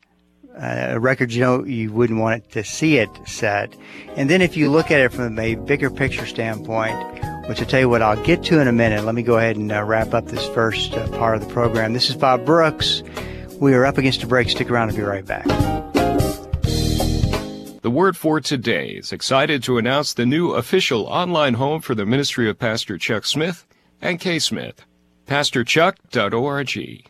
uh, 0.57 0.97
record 0.99 1.31
you 1.31 1.41
know 1.41 1.63
you 1.65 1.91
wouldn't 1.91 2.19
want 2.19 2.43
it 2.43 2.51
to 2.51 2.63
see 2.63 2.97
it 2.97 3.09
set. 3.25 3.75
And 4.15 4.29
then 4.29 4.41
if 4.41 4.55
you 4.55 4.71
look 4.71 4.89
at 4.89 5.01
it 5.01 5.11
from 5.11 5.37
a 5.37 5.55
bigger 5.55 5.89
picture 5.89 6.25
standpoint, 6.25 6.95
which 7.47 7.59
I'll 7.59 7.67
tell 7.67 7.79
you 7.81 7.89
what 7.89 8.01
I'll 8.01 8.21
get 8.23 8.43
to 8.45 8.59
in 8.59 8.67
a 8.67 8.73
minute. 8.73 9.03
Let 9.03 9.15
me 9.15 9.23
go 9.23 9.37
ahead 9.37 9.55
and 9.55 9.71
uh, 9.71 9.83
wrap 9.83 10.13
up 10.13 10.25
this 10.25 10.47
first 10.49 10.93
uh, 10.93 11.07
part 11.17 11.35
of 11.35 11.47
the 11.47 11.53
program. 11.53 11.93
This 11.93 12.09
is 12.09 12.15
Bob 12.15 12.45
Brooks. 12.45 13.03
We 13.59 13.73
are 13.73 13.85
up 13.85 13.97
against 13.97 14.21
a 14.21 14.27
break. 14.27 14.49
Stick 14.49 14.69
around. 14.69 14.89
I'll 14.89 14.95
be 14.95 15.01
right 15.01 15.25
back. 15.25 15.45
The 17.81 17.89
Word 17.91 18.15
for 18.15 18.39
Today 18.39 18.89
is 18.89 19.11
excited 19.11 19.63
to 19.63 19.79
announce 19.79 20.13
the 20.13 20.25
new 20.27 20.51
official 20.51 21.05
online 21.05 21.55
home 21.55 21.81
for 21.81 21.95
the 21.95 22.05
ministry 22.05 22.49
of 22.49 22.59
Pastor 22.59 22.99
Chuck 22.99 23.25
Smith 23.25 23.65
and 23.99 24.19
Kay 24.19 24.37
Smith, 24.37 24.85
pastorchuck.org. 25.25 27.09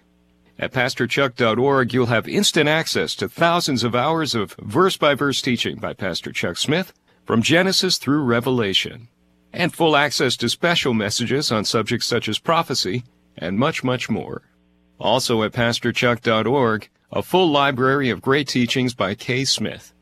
At 0.60 0.72
pastorchuck.org, 0.72 1.94
you'll 1.94 2.06
have 2.06 2.28
instant 2.30 2.70
access 2.70 3.14
to 3.16 3.28
thousands 3.28 3.84
of 3.84 3.94
hours 3.94 4.34
of 4.34 4.56
verse 4.60 4.96
by 4.96 5.16
verse 5.16 5.42
teaching 5.42 5.78
by 5.78 5.94
Pastor 5.94 6.32
Chuck 6.32 6.58
Smith 6.58 6.94
from 7.26 7.42
Genesis 7.42 7.98
through 7.98 8.24
Revelation, 8.24 9.10
and 9.52 9.74
full 9.74 9.98
access 9.98 10.38
to 10.38 10.48
special 10.48 10.94
messages 10.94 11.52
on 11.52 11.66
subjects 11.66 12.08
such 12.08 12.30
as 12.30 12.40
prophecy 12.40 13.04
and 13.38 13.60
much, 13.60 13.84
much 13.84 14.10
more. 14.10 14.44
Also 15.00 15.44
at 15.44 15.52
PastorChuck.org, 15.52 16.90
a 17.12 17.24
full 17.24 17.50
library 17.50 18.10
of 18.10 18.22
great 18.22 18.48
teachings 18.48 18.94
by 18.94 19.16
Kay 19.16 19.46
Smith, 19.46 19.94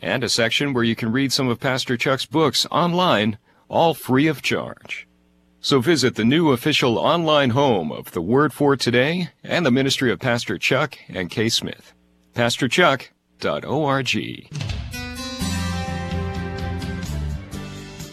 and 0.00 0.24
a 0.24 0.28
section 0.28 0.72
where 0.72 0.84
you 0.84 0.94
can 0.94 1.12
read 1.12 1.32
some 1.32 1.48
of 1.48 1.60
Pastor 1.60 1.96
Chuck's 1.96 2.26
books 2.26 2.66
online, 2.70 3.38
all 3.68 3.94
free 3.94 4.26
of 4.26 4.42
charge. 4.42 5.06
So 5.60 5.80
visit 5.80 6.14
the 6.14 6.24
new 6.24 6.52
official 6.52 6.98
online 6.98 7.50
home 7.50 7.90
of 7.90 8.12
the 8.12 8.20
Word 8.20 8.52
for 8.52 8.76
Today 8.76 9.30
and 9.42 9.64
the 9.64 9.70
ministry 9.70 10.12
of 10.12 10.20
Pastor 10.20 10.58
Chuck 10.58 10.98
and 11.08 11.30
Kay 11.30 11.48
Smith. 11.48 11.94
PastorChuck.org. 12.34 14.48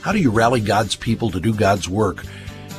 How 0.01 0.11
do 0.11 0.19
you 0.19 0.31
rally 0.31 0.61
God's 0.61 0.95
people 0.95 1.29
to 1.31 1.39
do 1.39 1.53
God's 1.53 1.87
work 1.87 2.23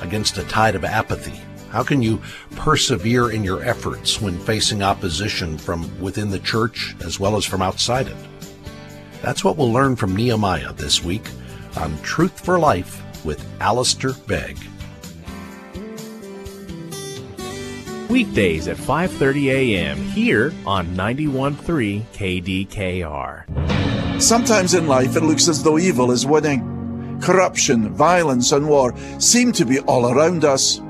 against 0.01 0.39
a 0.39 0.45
tide 0.45 0.75
of 0.75 0.85
apathy? 0.85 1.41
How 1.73 1.83
can 1.83 2.03
you 2.03 2.21
persevere 2.55 3.31
in 3.31 3.43
your 3.43 3.65
efforts 3.65 4.21
when 4.21 4.39
facing 4.39 4.83
opposition 4.83 5.57
from 5.57 5.89
within 6.03 6.29
the 6.29 6.39
church 6.39 6.95
as 7.03 7.19
well 7.19 7.35
as 7.35 7.47
from 7.47 7.63
outside 7.63 8.09
it? 8.09 8.17
That's 9.23 9.43
what 9.43 9.57
we'll 9.57 9.73
learn 9.73 9.97
from 9.97 10.15
Nehemiah 10.15 10.75
this 10.75 11.03
week 11.03 11.31
on 11.79 11.99
Truth 12.03 12.45
for 12.45 12.59
Life 12.59 13.01
with 13.25 13.43
Alistair 13.59 14.13
Begg. 14.27 14.59
Weekdays 18.11 18.69
at 18.69 18.77
5:30 18.77 19.53
a.m. 19.53 19.97
here 19.97 20.53
on 20.67 20.89
91.3 20.89 22.03
KDKR. 22.13 24.21
Sometimes 24.21 24.75
in 24.75 24.87
life 24.87 25.17
it 25.17 25.23
looks 25.23 25.49
as 25.49 25.63
though 25.63 25.79
evil 25.79 26.11
is 26.11 26.27
winning. 26.27 27.19
Corruption, 27.23 27.95
violence, 27.95 28.53
and 28.53 28.69
war 28.69 28.93
seem 29.19 29.53
to 29.53 29.65
be 29.65 29.81
all 29.81 30.13
around 30.13 30.45
us. 30.45 30.83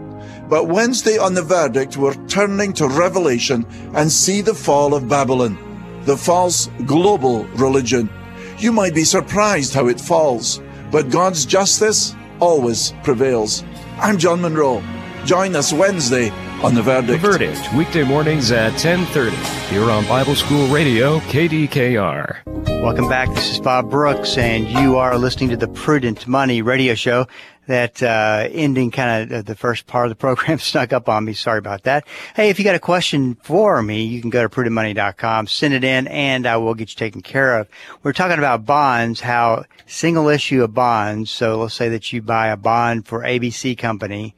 But 0.52 0.68
Wednesday 0.68 1.16
on 1.16 1.32
the 1.32 1.40
verdict, 1.40 1.96
we're 1.96 2.12
turning 2.26 2.74
to 2.74 2.86
Revelation 2.86 3.64
and 3.94 4.12
see 4.12 4.42
the 4.42 4.52
fall 4.52 4.92
of 4.92 5.08
Babylon, 5.08 5.56
the 6.04 6.14
false 6.14 6.68
global 6.84 7.44
religion. 7.56 8.10
You 8.58 8.70
might 8.70 8.94
be 8.94 9.04
surprised 9.04 9.72
how 9.72 9.88
it 9.88 9.98
falls, 9.98 10.60
but 10.90 11.08
God's 11.08 11.46
justice 11.46 12.14
always 12.38 12.92
prevails. 13.02 13.64
I'm 13.96 14.18
John 14.18 14.42
Monroe. 14.42 14.82
Join 15.24 15.56
us 15.56 15.72
Wednesday 15.72 16.28
on 16.62 16.74
the 16.74 16.82
verdict. 16.82 17.22
The 17.22 17.30
verdict, 17.30 17.74
weekday 17.74 18.04
mornings 18.04 18.52
at 18.52 18.74
10:30 18.74 19.34
here 19.70 19.90
on 19.90 20.06
Bible 20.06 20.34
School 20.34 20.68
Radio, 20.68 21.20
KDKR. 21.30 22.42
Welcome 22.82 23.08
back. 23.08 23.32
This 23.34 23.52
is 23.52 23.60
Bob 23.60 23.88
Brooks, 23.88 24.36
and 24.36 24.68
you 24.68 24.98
are 24.98 25.16
listening 25.16 25.48
to 25.50 25.56
the 25.56 25.68
Prudent 25.68 26.26
Money 26.26 26.60
Radio 26.60 26.94
Show 26.94 27.26
that 27.66 28.02
uh, 28.02 28.48
ending 28.50 28.90
kind 28.90 29.32
of 29.32 29.44
the 29.44 29.54
first 29.54 29.86
part 29.86 30.06
of 30.06 30.10
the 30.10 30.16
program 30.16 30.58
snuck 30.58 30.92
up 30.92 31.08
on 31.08 31.24
me. 31.24 31.32
Sorry 31.32 31.58
about 31.58 31.84
that. 31.84 32.06
Hey, 32.34 32.50
if 32.50 32.58
you 32.58 32.64
got 32.64 32.74
a 32.74 32.80
question 32.80 33.36
for 33.42 33.82
me, 33.82 34.04
you 34.04 34.20
can 34.20 34.30
go 34.30 34.42
to 34.42 34.48
prudentmoney.com, 34.48 35.46
send 35.46 35.74
it 35.74 35.84
in, 35.84 36.06
and 36.08 36.46
I 36.46 36.56
will 36.56 36.74
get 36.74 36.90
you 36.90 36.96
taken 36.96 37.22
care 37.22 37.58
of. 37.58 37.68
We're 38.02 38.12
talking 38.12 38.38
about 38.38 38.66
bonds, 38.66 39.20
how 39.20 39.64
single 39.86 40.28
issue 40.28 40.62
of 40.62 40.74
bonds. 40.74 41.30
So 41.30 41.58
let's 41.58 41.74
say 41.74 41.88
that 41.90 42.12
you 42.12 42.22
buy 42.22 42.48
a 42.48 42.56
bond 42.56 43.06
for 43.06 43.20
ABC 43.20 43.78
Company, 43.78 44.34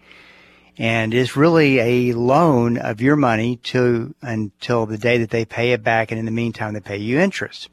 and 0.76 1.14
it's 1.14 1.36
really 1.36 1.78
a 1.78 2.12
loan 2.12 2.76
of 2.78 3.00
your 3.00 3.16
money 3.16 3.56
to 3.56 4.14
until 4.20 4.86
the 4.86 4.98
day 4.98 5.18
that 5.18 5.30
they 5.30 5.44
pay 5.44 5.72
it 5.72 5.82
back, 5.82 6.10
and 6.10 6.18
in 6.18 6.24
the 6.26 6.30
meantime, 6.30 6.74
they 6.74 6.80
pay 6.80 6.98
you 6.98 7.20
interest. 7.20 7.70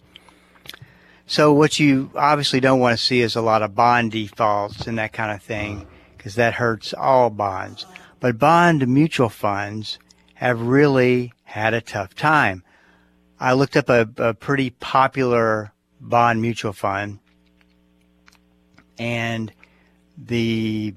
So 1.31 1.53
what 1.53 1.79
you 1.79 2.11
obviously 2.13 2.59
don't 2.59 2.81
want 2.81 2.99
to 2.99 3.01
see 3.01 3.21
is 3.21 3.37
a 3.37 3.41
lot 3.41 3.61
of 3.61 3.73
bond 3.73 4.11
defaults 4.11 4.85
and 4.85 4.97
that 4.97 5.13
kind 5.13 5.31
of 5.31 5.41
thing 5.41 5.87
because 6.17 6.35
that 6.35 6.55
hurts 6.55 6.93
all 6.93 7.29
bonds. 7.29 7.85
But 8.19 8.37
bond 8.37 8.85
mutual 8.85 9.29
funds 9.29 9.97
have 10.33 10.61
really 10.61 11.31
had 11.45 11.73
a 11.73 11.79
tough 11.79 12.15
time. 12.15 12.65
I 13.39 13.53
looked 13.53 13.77
up 13.77 13.87
a, 13.87 14.09
a 14.17 14.33
pretty 14.33 14.71
popular 14.71 15.71
bond 16.01 16.41
mutual 16.41 16.73
fund, 16.73 17.19
and 18.99 19.53
the 20.17 20.95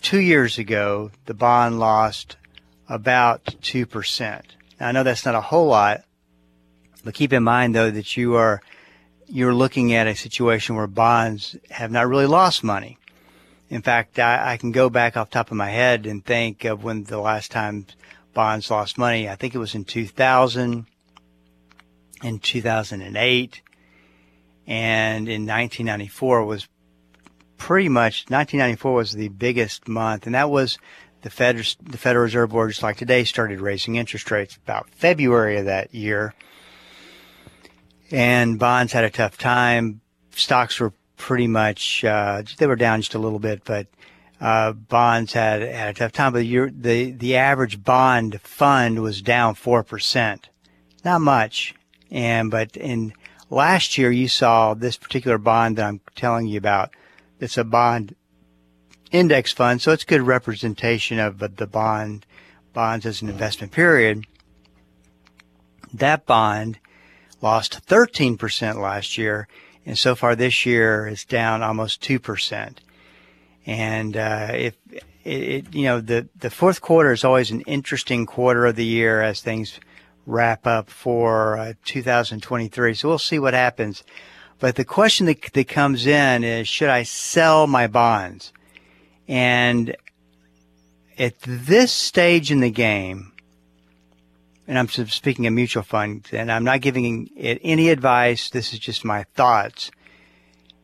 two 0.00 0.20
years 0.20 0.56
ago 0.56 1.10
the 1.26 1.34
bond 1.34 1.78
lost 1.78 2.38
about 2.88 3.56
two 3.60 3.84
percent. 3.84 4.56
Now, 4.80 4.88
I 4.88 4.92
know 4.92 5.02
that's 5.02 5.26
not 5.26 5.34
a 5.34 5.42
whole 5.42 5.66
lot, 5.66 6.02
but 7.04 7.12
keep 7.12 7.34
in 7.34 7.42
mind 7.42 7.74
though 7.74 7.90
that 7.90 8.16
you 8.16 8.36
are 8.36 8.62
you're 9.32 9.54
looking 9.54 9.94
at 9.94 10.06
a 10.06 10.14
situation 10.14 10.76
where 10.76 10.86
bonds 10.86 11.56
have 11.70 11.90
not 11.90 12.06
really 12.06 12.26
lost 12.26 12.62
money. 12.62 12.98
In 13.70 13.80
fact, 13.80 14.18
I, 14.18 14.52
I, 14.52 14.56
can 14.58 14.72
go 14.72 14.90
back 14.90 15.16
off 15.16 15.30
top 15.30 15.50
of 15.50 15.56
my 15.56 15.70
head 15.70 16.04
and 16.04 16.22
think 16.22 16.66
of 16.66 16.84
when 16.84 17.04
the 17.04 17.18
last 17.18 17.50
time 17.50 17.86
bonds 18.34 18.70
lost 18.70 18.98
money. 18.98 19.30
I 19.30 19.36
think 19.36 19.54
it 19.54 19.58
was 19.58 19.74
in 19.74 19.86
2000, 19.86 20.84
in 22.22 22.38
2008, 22.40 23.62
and 24.66 25.28
in 25.28 25.46
1994 25.46 26.44
was 26.44 26.68
pretty 27.56 27.88
much 27.88 28.26
1994 28.28 28.92
was 28.92 29.12
the 29.12 29.28
biggest 29.28 29.88
month, 29.88 30.26
and 30.26 30.34
that 30.34 30.50
was 30.50 30.76
the 31.22 31.30
Fed, 31.30 31.56
the 31.80 31.96
Federal 31.96 32.24
Reserve 32.24 32.50
Board, 32.50 32.68
just 32.68 32.82
like 32.82 32.98
today, 32.98 33.24
started 33.24 33.62
raising 33.62 33.96
interest 33.96 34.30
rates 34.30 34.56
about 34.56 34.90
February 34.90 35.56
of 35.56 35.64
that 35.64 35.94
year. 35.94 36.34
And 38.12 38.58
bonds 38.58 38.92
had 38.92 39.04
a 39.04 39.10
tough 39.10 39.38
time. 39.38 40.02
Stocks 40.32 40.78
were 40.78 40.92
pretty 41.16 41.46
much, 41.46 42.04
uh, 42.04 42.42
they 42.58 42.66
were 42.66 42.76
down 42.76 43.00
just 43.00 43.14
a 43.14 43.18
little 43.18 43.38
bit, 43.38 43.64
but 43.64 43.86
uh, 44.38 44.72
bonds 44.72 45.32
had, 45.32 45.62
had 45.62 45.88
a 45.88 45.94
tough 45.94 46.12
time. 46.12 46.34
But 46.34 46.42
the, 46.42 47.10
the 47.10 47.36
average 47.36 47.82
bond 47.82 48.40
fund 48.42 49.00
was 49.00 49.22
down 49.22 49.54
4%. 49.54 50.40
Not 51.04 51.20
much. 51.22 51.74
And, 52.10 52.50
but 52.50 52.76
in 52.76 53.14
last 53.48 53.96
year, 53.96 54.12
you 54.12 54.28
saw 54.28 54.74
this 54.74 54.98
particular 54.98 55.38
bond 55.38 55.78
that 55.78 55.86
I'm 55.86 56.02
telling 56.14 56.48
you 56.48 56.58
about. 56.58 56.90
It's 57.40 57.56
a 57.56 57.64
bond 57.64 58.14
index 59.10 59.52
fund, 59.52 59.80
so 59.80 59.90
it's 59.90 60.04
good 60.04 60.22
representation 60.22 61.18
of 61.18 61.38
the 61.38 61.66
bond 61.66 62.26
bonds 62.74 63.06
as 63.06 63.22
an 63.22 63.30
investment 63.30 63.72
period. 63.72 64.26
That 65.94 66.26
bond 66.26 66.78
lost 67.42 67.86
13% 67.86 68.80
last 68.80 69.18
year, 69.18 69.48
and 69.84 69.98
so 69.98 70.14
far 70.14 70.34
this 70.34 70.64
year 70.64 71.06
is 71.06 71.24
down 71.24 71.62
almost 71.62 72.00
2%. 72.02 72.76
And 73.66 74.16
uh, 74.16 74.48
if 74.52 74.76
it, 74.90 75.04
it, 75.24 75.74
you 75.74 75.84
know, 75.84 76.00
the 76.00 76.28
the 76.36 76.50
fourth 76.50 76.80
quarter 76.80 77.12
is 77.12 77.24
always 77.24 77.50
an 77.50 77.60
interesting 77.62 78.26
quarter 78.26 78.66
of 78.66 78.76
the 78.76 78.84
year 78.84 79.22
as 79.22 79.40
things 79.40 79.78
wrap 80.26 80.66
up 80.66 80.90
for 80.90 81.56
uh, 81.56 81.72
2023. 81.84 82.94
So 82.94 83.08
we'll 83.08 83.18
see 83.18 83.38
what 83.38 83.54
happens. 83.54 84.02
But 84.58 84.76
the 84.76 84.84
question 84.84 85.26
that, 85.26 85.52
that 85.52 85.68
comes 85.68 86.06
in 86.06 86.44
is, 86.44 86.68
should 86.68 86.88
I 86.88 87.02
sell 87.02 87.66
my 87.66 87.88
bonds? 87.88 88.52
And 89.26 89.96
at 91.18 91.40
this 91.40 91.92
stage 91.92 92.52
in 92.52 92.60
the 92.60 92.70
game, 92.70 93.31
and 94.66 94.78
I'm 94.78 94.88
speaking 94.88 95.46
of 95.46 95.52
mutual 95.52 95.82
funds, 95.82 96.32
and 96.32 96.50
I'm 96.50 96.64
not 96.64 96.80
giving 96.80 97.30
it 97.36 97.60
any 97.62 97.88
advice. 97.88 98.50
This 98.50 98.72
is 98.72 98.78
just 98.78 99.04
my 99.04 99.24
thoughts. 99.34 99.90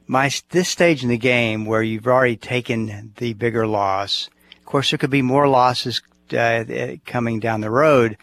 My 0.07 0.31
this 0.51 0.69
stage 0.69 1.03
in 1.03 1.11
the 1.11 1.19
game 1.19 1.65
where 1.65 1.83
you've 1.83 2.07
already 2.07 2.37
taken 2.37 3.13
the 3.17 3.35
bigger 3.35 3.67
loss. 3.67 4.29
Of 4.59 4.65
course, 4.65 4.91
there 4.91 4.99
could 4.99 5.11
be 5.11 5.23
more 5.23 5.49
losses 5.49 6.03
uh, 6.37 6.65
coming 7.07 7.41
down 7.41 7.61
the 7.61 7.71
road, 7.71 8.17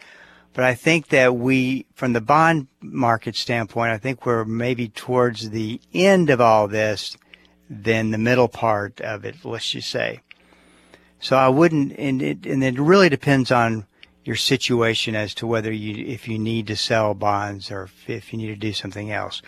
but 0.53 0.63
I 0.63 0.73
think 0.73 1.09
that 1.09 1.35
we, 1.35 1.85
from 1.95 2.13
the 2.13 2.21
bond 2.21 2.67
market 2.81 3.35
standpoint, 3.35 3.91
I 3.91 3.97
think 3.97 4.25
we're 4.25 4.45
maybe 4.45 4.89
towards 4.89 5.49
the 5.49 5.81
end 5.93 6.29
of 6.29 6.41
all 6.41 6.67
this 6.67 7.17
than 7.69 8.11
the 8.11 8.17
middle 8.17 8.47
part 8.47 9.01
of 9.01 9.25
it, 9.25 9.35
let's 9.43 9.69
just 9.69 9.89
say. 9.89 10.21
So 11.19 11.35
I 11.35 11.49
wouldn't, 11.49 11.93
and 11.97 12.21
it, 12.21 12.45
and 12.45 12.63
it 12.63 12.79
really 12.79 13.09
depends 13.09 13.51
on 13.51 13.85
your 14.25 14.35
situation 14.35 15.15
as 15.15 15.33
to 15.35 15.47
whether 15.47 15.71
you, 15.71 16.05
if 16.05 16.27
you 16.27 16.37
need 16.37 16.67
to 16.67 16.75
sell 16.75 17.13
bonds 17.13 17.71
or 17.71 17.89
if, 18.07 18.33
you 18.33 18.37
need 18.37 18.47
to 18.47 18.55
do 18.55 18.73
something 18.73 19.11
else. 19.11 19.41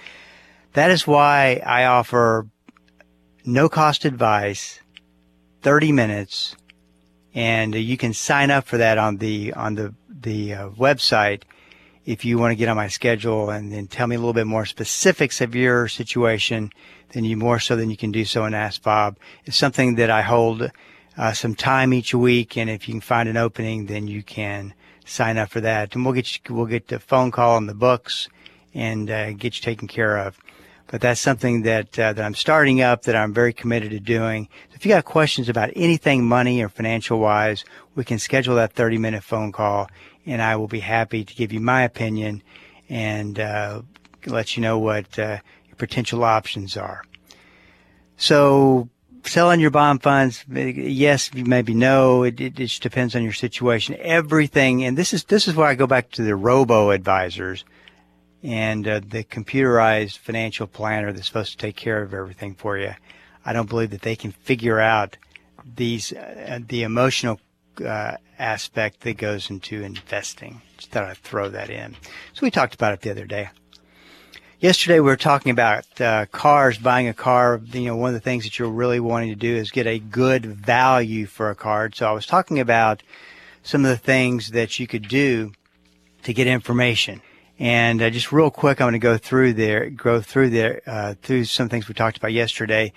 That 0.74 0.92
is 0.92 1.06
why 1.06 1.62
I 1.66 1.86
offer 1.86 2.48
no 3.44 3.68
cost 3.68 4.06
advice, 4.06 4.80
30 5.64 5.92
minutes, 5.92 6.56
and 7.34 7.76
you 7.76 7.98
can 7.98 8.14
sign 8.14 8.52
up 8.52 8.66
for 8.66 8.78
that 8.78 8.98
on 8.98 9.18
the, 9.18 9.54
on 9.54 9.76
the, 9.76 9.96
the 10.08 10.54
uh, 10.54 10.70
website 10.70 11.42
if 12.06 12.24
you 12.24 12.38
want 12.38 12.52
to 12.52 12.56
get 12.56 12.70
on 12.70 12.78
my 12.78 12.88
schedule 12.88 13.50
and 13.50 13.74
then 13.74 13.88
tell 13.88 14.08
me 14.08 14.16
a 14.16 14.20
little 14.20 14.32
bit 14.32 14.48
more 14.48 14.66
specifics 14.66 15.42
of 15.42 15.56
your 15.56 15.88
situation 15.88 16.72
then 17.10 17.24
you 17.24 17.38
more 17.38 17.60
so 17.60 17.76
than 17.76 17.90
you 17.90 17.98
can 17.98 18.12
do 18.12 18.26
so 18.26 18.46
in 18.46 18.54
Ask 18.54 18.84
Bob. 18.84 19.18
It's 19.46 19.58
something 19.58 19.96
that 19.96 20.10
I 20.10 20.22
hold 20.22 20.72
uh, 21.18 21.34
some 21.34 21.56
time 21.56 21.94
each 21.94 22.14
week, 22.14 22.58
and 22.58 22.70
if 22.70 22.88
you 22.88 22.94
can 22.94 23.02
find 23.02 23.28
an 23.28 23.38
opening, 23.38 23.88
then 23.88 24.08
you 24.08 24.22
can 24.22 24.74
sign 25.06 25.38
up 25.38 25.50
for 25.50 25.62
that, 25.62 25.96
and 25.96 26.06
we'll 26.06 26.14
get 26.14 26.34
you, 26.34 26.56
we'll 26.56 26.66
get 26.66 26.88
the 26.88 27.00
phone 27.00 27.32
call 27.32 27.56
on 27.56 27.66
the 27.66 27.74
books 27.74 28.28
and 28.74 29.10
uh, 29.10 29.32
get 29.32 29.56
you 29.56 29.62
taken 29.62 29.88
care 29.88 30.18
of. 30.18 30.38
But 30.88 31.02
that's 31.02 31.20
something 31.20 31.64
that 31.64 31.98
uh, 32.00 32.14
that 32.14 32.24
I'm 32.24 32.36
starting 32.36 32.82
up 32.82 33.04
that 33.04 33.16
I'm 33.16 33.34
very 33.34 33.52
committed 33.52 33.92
to 33.92 34.00
doing. 34.00 34.48
If 34.74 34.86
you 34.86 34.90
got 34.90 35.06
questions 35.06 35.50
about 35.50 35.72
anything 35.76 36.26
money 36.26 36.62
or 36.62 36.70
financial 36.70 37.20
wise, 37.20 37.66
we 37.96 38.06
can 38.06 38.20
schedule 38.20 38.56
that 38.56 38.74
30 38.74 38.98
minute 38.98 39.24
phone 39.24 39.52
call, 39.52 39.90
and 40.26 40.42
I 40.42 40.56
will 40.56 40.68
be 40.68 40.80
happy 40.80 41.26
to 41.26 41.36
give 41.36 41.52
you 41.52 41.60
my 41.60 41.84
opinion 41.84 42.44
and 42.90 43.40
uh, 43.40 43.82
let 44.26 44.56
you 44.56 44.62
know 44.62 44.80
what 44.80 45.18
uh, 45.20 45.40
potential 45.78 46.24
options 46.24 46.78
are. 46.78 47.04
So 48.18 48.90
selling 49.24 49.60
your 49.60 49.72
bond 49.72 50.04
funds, 50.04 50.46
yes, 50.48 51.34
maybe 51.34 51.74
no. 51.74 52.24
It, 52.24 52.40
it, 52.40 52.56
just 52.56 52.82
depends 52.82 53.16
on 53.16 53.24
your 53.24 53.34
situation. 53.34 53.96
Everything, 54.00 54.84
and 54.84 54.98
this 54.98 55.14
is 55.14 55.24
this 55.26 55.48
is 55.48 55.56
where 55.56 55.68
I 55.68 55.76
go 55.76 55.88
back 55.88 56.12
to 56.12 56.24
the 56.24 56.36
robo 56.36 56.92
advisors 56.92 57.66
and 58.44 58.88
uh, 58.88 59.00
the 59.00 59.24
computerized 59.24 60.18
financial 60.18 60.68
planner 60.68 61.12
that's 61.12 61.28
supposed 61.28 61.52
to 61.52 61.58
take 61.58 61.76
care 61.76 62.02
of 62.02 62.14
everything 62.14 62.56
for 62.56 62.78
you. 62.78 62.94
I 63.46 63.54
don't 63.54 63.70
believe 63.70 63.92
that 63.92 64.02
they 64.02 64.16
can 64.16 64.32
figure 64.32 64.80
out 64.80 65.18
these 65.76 66.14
uh, 66.14 66.60
the 66.68 66.84
emotional 66.84 67.40
uh, 67.86 68.18
aspect 68.40 69.02
that 69.02 69.18
goes 69.18 69.50
into 69.50 69.84
investing. 69.84 70.62
Just 70.78 70.92
thought 70.92 71.06
I'd 71.06 71.18
throw 71.18 71.50
that 71.50 71.70
in. 71.70 71.96
So 72.34 72.42
we 72.42 72.52
talked 72.52 72.76
about 72.76 72.94
it 72.94 73.02
the 73.02 73.12
other 73.12 73.26
day 73.26 73.50
yesterday 74.60 75.00
we 75.00 75.06
were 75.06 75.18
talking 75.18 75.52
about 75.52 75.86
uh, 76.02 76.26
cars, 76.28 76.78
buying 76.78 77.08
a 77.08 77.14
car. 77.14 77.62
You 77.72 77.86
know, 77.86 77.96
one 77.96 78.10
of 78.10 78.14
the 78.14 78.20
things 78.20 78.44
that 78.44 78.58
you're 78.58 78.70
really 78.70 79.00
wanting 79.00 79.30
to 79.30 79.36
do 79.36 79.56
is 79.56 79.72
get 79.72 79.88
a 79.88 80.00
good 80.00 80.46
value 80.46 81.26
for 81.26 81.50
a 81.50 81.56
car. 81.56 81.90
So 81.94 82.08
I 82.08 82.12
was 82.12 82.26
talking 82.26 82.60
about 82.60 83.04
some 83.64 83.86
of 83.86 83.90
the 83.90 83.98
things 83.98 84.50
that 84.50 84.80
you 84.80 84.88
could 84.88 85.08
do 85.08 85.52
to 86.24 86.34
get 86.34 86.48
information. 86.48 87.22
And 87.60 88.02
uh, 88.02 88.10
just 88.10 88.32
real 88.32 88.52
quick, 88.52 88.80
I'm 88.80 88.86
going 88.86 88.94
to 88.94 89.00
go 89.00 89.18
through 89.18 89.54
there, 89.54 89.90
go 89.90 90.22
through 90.22 90.52
there, 90.52 90.82
uh, 90.86 91.16
through 91.22 91.46
some 91.46 91.70
things 91.70 91.88
we 91.88 91.96
talked 91.96 92.18
about 92.18 92.34
yesterday. 92.34 92.94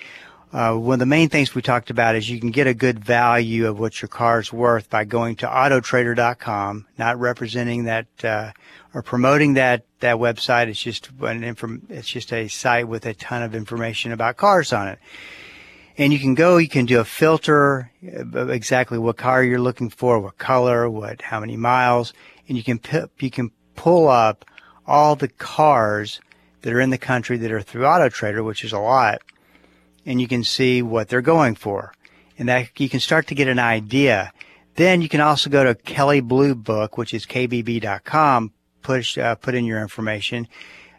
Uh, 0.52 0.74
one 0.74 0.94
of 0.94 0.98
the 0.98 1.06
main 1.06 1.28
things 1.28 1.54
we 1.54 1.62
talked 1.62 1.90
about 1.90 2.16
is 2.16 2.28
you 2.28 2.40
can 2.40 2.50
get 2.50 2.66
a 2.66 2.74
good 2.74 2.98
value 2.98 3.68
of 3.68 3.78
what 3.78 4.02
your 4.02 4.08
car 4.08 4.40
is 4.40 4.52
worth 4.52 4.90
by 4.90 5.04
going 5.04 5.36
to 5.36 5.46
autotrader.com, 5.46 6.86
not 6.98 7.20
representing 7.20 7.84
that 7.84 8.06
uh, 8.24 8.50
or 8.92 9.00
promoting 9.02 9.54
that 9.54 9.84
that 10.00 10.16
website. 10.16 10.66
It's 10.66 10.82
just 10.82 11.10
an 11.20 11.44
inform, 11.44 11.86
it's 11.88 12.08
just 12.08 12.32
a 12.32 12.48
site 12.48 12.88
with 12.88 13.06
a 13.06 13.14
ton 13.14 13.44
of 13.44 13.54
information 13.54 14.10
about 14.10 14.38
cars 14.38 14.72
on 14.72 14.88
it. 14.88 14.98
And 15.96 16.12
you 16.12 16.18
can 16.18 16.34
go, 16.34 16.56
you 16.56 16.68
can 16.68 16.86
do 16.86 16.98
a 16.98 17.04
filter 17.04 17.92
exactly 18.02 18.98
what 18.98 19.18
car 19.18 19.44
you're 19.44 19.60
looking 19.60 19.90
for, 19.90 20.18
what 20.18 20.38
color, 20.38 20.90
what 20.90 21.22
how 21.22 21.38
many 21.38 21.56
miles, 21.56 22.12
and 22.48 22.56
you 22.56 22.64
can 22.64 22.80
you 23.20 23.30
can 23.30 23.52
pull 23.76 24.08
up 24.08 24.44
all 24.84 25.14
the 25.14 25.28
cars 25.28 26.20
that 26.62 26.72
are 26.72 26.80
in 26.80 26.90
the 26.90 26.98
country 26.98 27.36
that 27.36 27.52
are 27.52 27.62
through 27.62 27.82
AutoTrader, 27.82 28.44
which 28.44 28.64
is 28.64 28.72
a 28.72 28.80
lot 28.80 29.22
and 30.06 30.20
you 30.20 30.28
can 30.28 30.44
see 30.44 30.82
what 30.82 31.08
they're 31.08 31.22
going 31.22 31.54
for. 31.54 31.92
And 32.38 32.48
that 32.48 32.78
you 32.78 32.88
can 32.88 33.00
start 33.00 33.26
to 33.28 33.34
get 33.34 33.48
an 33.48 33.58
idea. 33.58 34.32
Then 34.76 35.02
you 35.02 35.08
can 35.08 35.20
also 35.20 35.50
go 35.50 35.64
to 35.64 35.74
Kelley 35.74 36.20
Blue 36.20 36.54
Book, 36.54 36.96
which 36.96 37.12
is 37.12 37.26
kbb.com, 37.26 38.52
push, 38.82 39.18
uh, 39.18 39.34
put 39.34 39.54
in 39.54 39.64
your 39.64 39.80
information, 39.80 40.48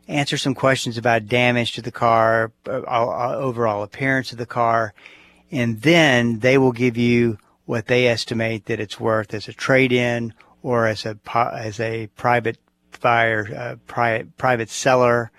answer 0.07 0.37
some 0.37 0.53
questions 0.53 0.97
about 0.97 1.27
damage 1.27 1.73
to 1.73 1.81
the 1.81 1.91
car, 1.91 2.51
uh, 2.67 2.81
uh, 2.81 3.35
overall 3.37 3.83
appearance 3.83 4.31
of 4.31 4.37
the 4.37 4.45
car, 4.45 4.93
and 5.51 5.81
then 5.81 6.39
they 6.39 6.57
will 6.57 6.71
give 6.71 6.97
you 6.97 7.37
what 7.65 7.87
they 7.87 8.07
estimate 8.07 8.65
that 8.65 8.79
it's 8.79 8.99
worth 8.99 9.33
as 9.33 9.47
a 9.47 9.53
trade-in 9.53 10.33
or 10.61 10.87
as 10.87 11.05
a 11.05 11.17
as 11.53 11.79
a 11.79 12.07
private 12.15 12.57
buyer, 13.01 13.47
uh, 13.55 13.75
private 13.87 14.37
private 14.37 14.69
seller, 14.69 15.31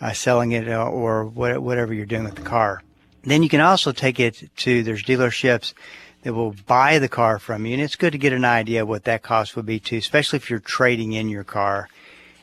uh, 0.00 0.12
selling 0.12 0.52
it 0.52 0.68
or 0.68 1.24
whatever 1.26 1.92
you're 1.92 2.06
doing 2.06 2.24
with 2.24 2.36
the 2.36 2.42
car. 2.42 2.82
Then 3.24 3.42
you 3.42 3.48
can 3.48 3.60
also 3.60 3.92
take 3.92 4.18
it 4.18 4.50
to, 4.56 4.82
there's 4.82 5.02
dealerships 5.02 5.74
that 6.22 6.34
will 6.34 6.54
buy 6.66 6.98
the 6.98 7.08
car 7.08 7.38
from 7.38 7.66
you. 7.66 7.72
And 7.74 7.82
it's 7.82 7.96
good 7.96 8.12
to 8.12 8.18
get 8.18 8.32
an 8.32 8.44
idea 8.44 8.82
of 8.82 8.88
what 8.88 9.04
that 9.04 9.22
cost 9.22 9.56
would 9.56 9.66
be 9.66 9.80
too, 9.80 9.96
especially 9.96 10.38
if 10.38 10.50
you're 10.50 10.58
trading 10.58 11.12
in 11.12 11.28
your 11.28 11.44
car. 11.44 11.88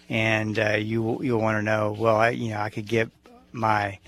and 0.10 0.58
uh, 0.58 0.72
you 0.78 1.22
you'll 1.22 1.40
want 1.40 1.58
to 1.58 1.62
know. 1.62 1.96
Well, 1.98 2.16
I, 2.16 2.30
you 2.30 2.50
know, 2.50 2.60
I 2.60 2.70
could 2.70 2.88
get 2.88 3.10
my 3.52 4.00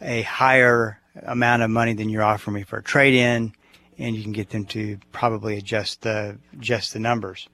a 0.00 0.22
higher 0.22 1.00
amount 1.24 1.62
of 1.62 1.70
money 1.70 1.92
than 1.94 2.08
you're 2.08 2.22
offering 2.22 2.54
me 2.54 2.62
for 2.62 2.78
a 2.78 2.82
trade 2.82 3.14
in, 3.14 3.52
and 3.98 4.16
you 4.16 4.22
can 4.22 4.32
get 4.32 4.50
them 4.50 4.64
to 4.66 4.98
probably 5.10 5.58
adjust 5.58 6.02
the 6.02 6.38
adjust 6.52 6.92
the 6.92 7.00
numbers. 7.00 7.48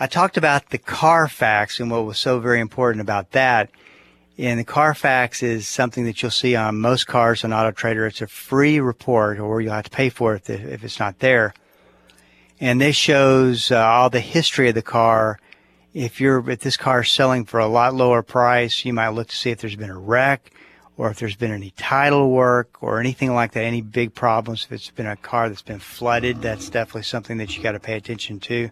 I 0.00 0.06
talked 0.06 0.36
about 0.36 0.70
the 0.70 0.78
Carfax 0.78 1.80
and 1.80 1.90
what 1.90 2.06
was 2.06 2.18
so 2.18 2.38
very 2.38 2.60
important 2.60 3.00
about 3.00 3.32
that. 3.32 3.70
And 4.38 4.60
the 4.60 4.64
Carfax 4.64 5.42
is 5.42 5.66
something 5.66 6.04
that 6.04 6.22
you'll 6.22 6.30
see 6.30 6.54
on 6.54 6.80
most 6.80 7.08
cars 7.08 7.42
on 7.42 7.52
Auto 7.52 7.72
Trader. 7.72 8.06
It's 8.06 8.22
a 8.22 8.28
free 8.28 8.78
report, 8.78 9.40
or 9.40 9.60
you'll 9.60 9.74
have 9.74 9.84
to 9.84 9.90
pay 9.90 10.10
for 10.10 10.36
it 10.36 10.48
if 10.48 10.84
it's 10.84 11.00
not 11.00 11.18
there. 11.18 11.54
And 12.60 12.80
this 12.80 12.94
shows 12.94 13.72
uh, 13.72 13.84
all 13.84 14.10
the 14.10 14.20
history 14.20 14.68
of 14.68 14.76
the 14.76 14.82
car. 14.82 15.40
If 15.92 16.20
you're 16.20 16.48
if 16.50 16.60
this 16.60 16.76
car 16.76 17.00
is 17.00 17.10
selling 17.10 17.46
for 17.46 17.58
a 17.58 17.66
lot 17.66 17.94
lower 17.94 18.22
price, 18.22 18.84
you 18.84 18.92
might 18.92 19.08
look 19.08 19.28
to 19.28 19.36
see 19.36 19.50
if 19.50 19.60
there's 19.60 19.74
been 19.74 19.90
a 19.90 19.98
wreck, 19.98 20.52
or 20.96 21.10
if 21.10 21.18
there's 21.18 21.36
been 21.36 21.50
any 21.50 21.72
title 21.72 22.30
work 22.30 22.80
or 22.80 23.00
anything 23.00 23.34
like 23.34 23.52
that, 23.52 23.64
any 23.64 23.80
big 23.80 24.14
problems. 24.14 24.64
If 24.64 24.72
it's 24.72 24.90
been 24.90 25.06
a 25.06 25.16
car 25.16 25.48
that's 25.48 25.62
been 25.62 25.80
flooded, 25.80 26.42
that's 26.42 26.70
definitely 26.70 27.02
something 27.02 27.38
that 27.38 27.56
you 27.56 27.62
got 27.62 27.72
to 27.72 27.80
pay 27.80 27.96
attention 27.96 28.38
to. 28.40 28.70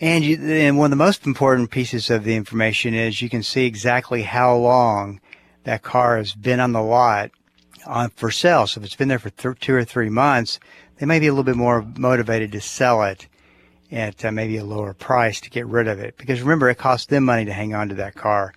And, 0.00 0.24
you, 0.24 0.38
and 0.38 0.78
one 0.78 0.86
of 0.86 0.98
the 0.98 1.04
most 1.04 1.26
important 1.26 1.70
pieces 1.70 2.08
of 2.08 2.24
the 2.24 2.34
information 2.34 2.94
is 2.94 3.20
you 3.20 3.28
can 3.28 3.42
see 3.42 3.66
exactly 3.66 4.22
how 4.22 4.56
long 4.56 5.20
that 5.64 5.82
car 5.82 6.16
has 6.16 6.32
been 6.32 6.58
on 6.58 6.72
the 6.72 6.82
lot 6.82 7.30
on, 7.86 8.08
for 8.10 8.30
sale. 8.30 8.66
So 8.66 8.80
if 8.80 8.86
it's 8.86 8.96
been 8.96 9.08
there 9.08 9.18
for 9.18 9.28
th- 9.28 9.60
two 9.60 9.74
or 9.74 9.84
three 9.84 10.08
months, 10.08 10.58
they 10.96 11.06
may 11.06 11.18
be 11.18 11.26
a 11.26 11.32
little 11.32 11.44
bit 11.44 11.56
more 11.56 11.86
motivated 11.98 12.52
to 12.52 12.60
sell 12.62 13.02
it 13.02 13.28
at 13.92 14.24
uh, 14.24 14.32
maybe 14.32 14.56
a 14.56 14.64
lower 14.64 14.94
price 14.94 15.40
to 15.42 15.50
get 15.50 15.66
rid 15.66 15.86
of 15.86 15.98
it. 15.98 16.16
Because 16.16 16.40
remember, 16.40 16.70
it 16.70 16.78
costs 16.78 17.06
them 17.06 17.24
money 17.24 17.44
to 17.44 17.52
hang 17.52 17.74
on 17.74 17.90
to 17.90 17.94
that 17.96 18.14
car, 18.14 18.54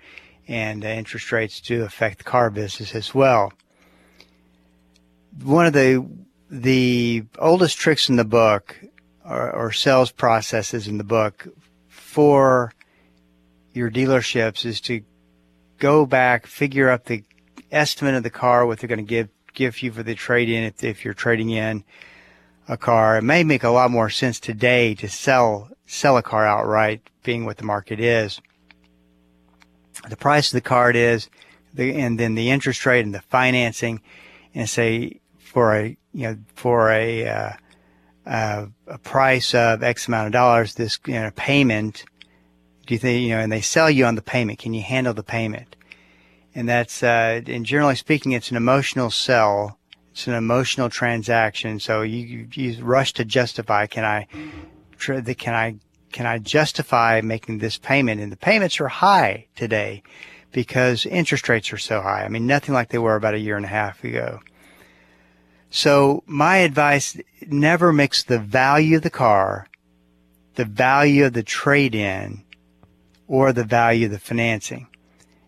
and 0.47 0.85
uh, 0.85 0.89
interest 0.89 1.31
rates 1.31 1.59
do 1.59 1.83
affect 1.83 2.19
the 2.19 2.23
car 2.23 2.49
business 2.51 2.95
as 2.95 3.13
well. 3.13 3.51
One 5.41 5.65
of 5.65 5.73
the 5.73 6.07
the 6.49 7.23
oldest 7.39 7.79
tricks 7.79 8.09
in 8.09 8.15
the 8.15 8.23
book 8.23 8.79
or, 9.25 9.51
or 9.51 9.71
sales 9.71 10.11
processes 10.11 10.87
in 10.87 10.97
the 10.97 11.03
book 11.03 11.47
for 11.87 12.73
your 13.73 13.89
dealerships 13.89 14.65
is 14.65 14.79
to 14.81 15.01
go 15.79 16.05
back, 16.05 16.45
figure 16.45 16.89
out 16.89 17.05
the 17.05 17.23
estimate 17.71 18.15
of 18.15 18.23
the 18.23 18.29
car, 18.29 18.65
what 18.65 18.79
they're 18.79 18.87
going 18.87 18.97
to 18.97 19.03
give 19.03 19.29
give 19.53 19.83
you 19.83 19.91
for 19.91 20.01
the 20.01 20.15
trade 20.15 20.49
in 20.49 20.63
if, 20.63 20.83
if 20.83 21.05
you're 21.05 21.13
trading 21.13 21.51
in 21.51 21.83
a 22.67 22.77
car. 22.77 23.17
It 23.17 23.23
may 23.23 23.43
make 23.43 23.63
a 23.63 23.69
lot 23.69 23.91
more 23.91 24.09
sense 24.09 24.39
today 24.39 24.95
to 24.95 25.07
sell 25.07 25.69
sell 25.85 26.17
a 26.17 26.23
car 26.23 26.45
outright, 26.45 27.01
being 27.23 27.45
what 27.45 27.57
the 27.57 27.65
market 27.65 27.99
is. 27.99 28.41
The 30.09 30.17
price 30.17 30.51
of 30.51 30.57
the 30.57 30.61
car 30.61 30.91
is, 30.91 31.29
the, 31.73 31.95
and 31.95 32.19
then 32.19 32.35
the 32.35 32.49
interest 32.49 32.85
rate 32.85 33.05
and 33.05 33.13
the 33.13 33.21
financing, 33.21 34.01
and 34.55 34.69
say 34.69 35.19
for 35.37 35.75
a 35.75 35.97
you 36.13 36.27
know 36.27 36.37
for 36.55 36.91
a 36.91 37.27
uh, 37.27 37.53
uh, 38.25 38.67
a 38.87 38.97
price 38.97 39.53
of 39.53 39.83
X 39.83 40.07
amount 40.07 40.27
of 40.27 40.33
dollars, 40.33 40.75
this 40.75 40.99
you 41.05 41.13
know, 41.13 41.31
payment, 41.35 42.05
do 42.85 42.93
you 42.93 42.99
think, 42.99 43.23
you 43.23 43.29
know, 43.29 43.39
and 43.39 43.51
they 43.51 43.61
sell 43.61 43.89
you 43.89 44.05
on 44.05 44.15
the 44.15 44.21
payment. 44.21 44.59
Can 44.59 44.73
you 44.73 44.81
handle 44.81 45.13
the 45.13 45.23
payment? 45.23 45.75
And 46.55 46.69
that's, 46.69 47.01
uh, 47.01 47.41
and 47.47 47.65
generally 47.65 47.95
speaking, 47.95 48.31
it's 48.31 48.51
an 48.51 48.57
emotional 48.57 49.09
sell. 49.09 49.79
It's 50.11 50.27
an 50.27 50.35
emotional 50.35 50.89
transaction. 50.89 51.79
So 51.79 52.01
you, 52.01 52.47
you 52.53 52.83
rush 52.83 53.13
to 53.13 53.25
justify, 53.25 53.87
can 53.87 54.05
I, 54.05 54.27
can 54.99 55.53
I, 55.53 55.75
can 56.11 56.25
I 56.27 56.37
justify 56.37 57.21
making 57.21 57.57
this 57.57 57.77
payment? 57.77 58.21
And 58.21 58.31
the 58.31 58.37
payments 58.37 58.79
are 58.79 58.87
high 58.87 59.47
today 59.55 60.03
because 60.51 61.07
interest 61.07 61.49
rates 61.49 61.73
are 61.73 61.79
so 61.79 62.01
high. 62.01 62.23
I 62.23 62.29
mean, 62.29 62.45
nothing 62.45 62.75
like 62.75 62.89
they 62.89 62.99
were 62.99 63.15
about 63.15 63.33
a 63.33 63.39
year 63.39 63.57
and 63.57 63.65
a 63.65 63.69
half 63.69 64.03
ago. 64.03 64.39
So 65.75 66.21
my 66.27 66.57
advice, 66.57 67.17
never 67.47 67.91
mix 67.91 68.21
the 68.21 68.37
value 68.37 68.97
of 68.97 69.01
the 69.01 69.09
car, 69.09 69.65
the 70.53 70.65
value 70.65 71.25
of 71.25 71.33
the 71.33 71.41
trade-in, 71.41 72.43
or 73.27 73.51
the 73.51 73.63
value 73.63 74.05
of 74.05 74.11
the 74.11 74.19
financing. 74.19 74.85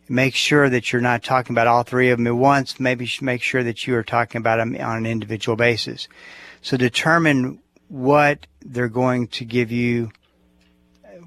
Make 0.09 0.33
sure 0.33 0.67
that 0.67 0.91
you're 0.91 0.99
not 0.99 1.23
talking 1.23 1.53
about 1.53 1.67
all 1.67 1.83
three 1.83 2.09
of 2.09 2.17
them 2.17 2.25
at 2.25 2.35
once. 2.35 2.79
Maybe 2.79 3.07
make 3.21 3.43
sure 3.43 3.63
that 3.63 3.85
you 3.85 3.95
are 3.97 4.03
talking 4.03 4.39
about 4.39 4.57
them 4.57 4.75
on 4.79 4.97
an 4.97 5.05
individual 5.05 5.55
basis. 5.55 6.07
So 6.63 6.75
determine 6.75 7.59
what 7.87 8.47
they're 8.61 8.87
going 8.87 9.27
to 9.27 9.45
give 9.45 9.71
you 9.71 10.09
uh, 11.05 11.19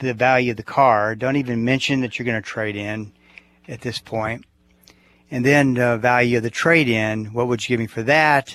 the 0.00 0.12
value 0.12 0.50
of 0.50 0.56
the 0.56 0.64
car. 0.64 1.14
Don't 1.14 1.36
even 1.36 1.64
mention 1.64 2.00
that 2.00 2.18
you're 2.18 2.26
going 2.26 2.42
to 2.42 2.48
trade 2.48 2.74
in 2.74 3.12
at 3.68 3.82
this 3.82 4.00
point. 4.00 4.44
And 5.32 5.46
then 5.46 5.72
the 5.72 5.96
value 5.96 6.36
of 6.36 6.42
the 6.42 6.50
trade 6.50 6.90
in, 6.90 7.32
what 7.32 7.48
would 7.48 7.66
you 7.66 7.72
give 7.72 7.80
me 7.80 7.86
for 7.86 8.02
that? 8.02 8.54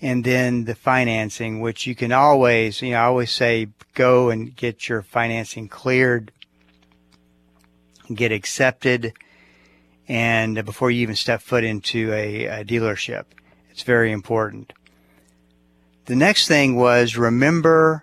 And 0.00 0.24
then 0.24 0.64
the 0.64 0.74
financing, 0.74 1.60
which 1.60 1.86
you 1.86 1.94
can 1.94 2.10
always, 2.10 2.82
you 2.82 2.90
know, 2.90 2.96
I 2.96 3.04
always 3.04 3.30
say 3.30 3.68
go 3.94 4.28
and 4.28 4.56
get 4.56 4.88
your 4.88 5.02
financing 5.02 5.68
cleared, 5.68 6.32
get 8.12 8.32
accepted, 8.32 9.12
and 10.08 10.64
before 10.64 10.90
you 10.90 11.02
even 11.02 11.14
step 11.14 11.42
foot 11.42 11.62
into 11.62 12.12
a, 12.12 12.46
a 12.46 12.64
dealership. 12.64 13.26
It's 13.70 13.84
very 13.84 14.10
important. 14.10 14.72
The 16.06 16.16
next 16.16 16.48
thing 16.48 16.74
was 16.74 17.16
remember, 17.16 18.02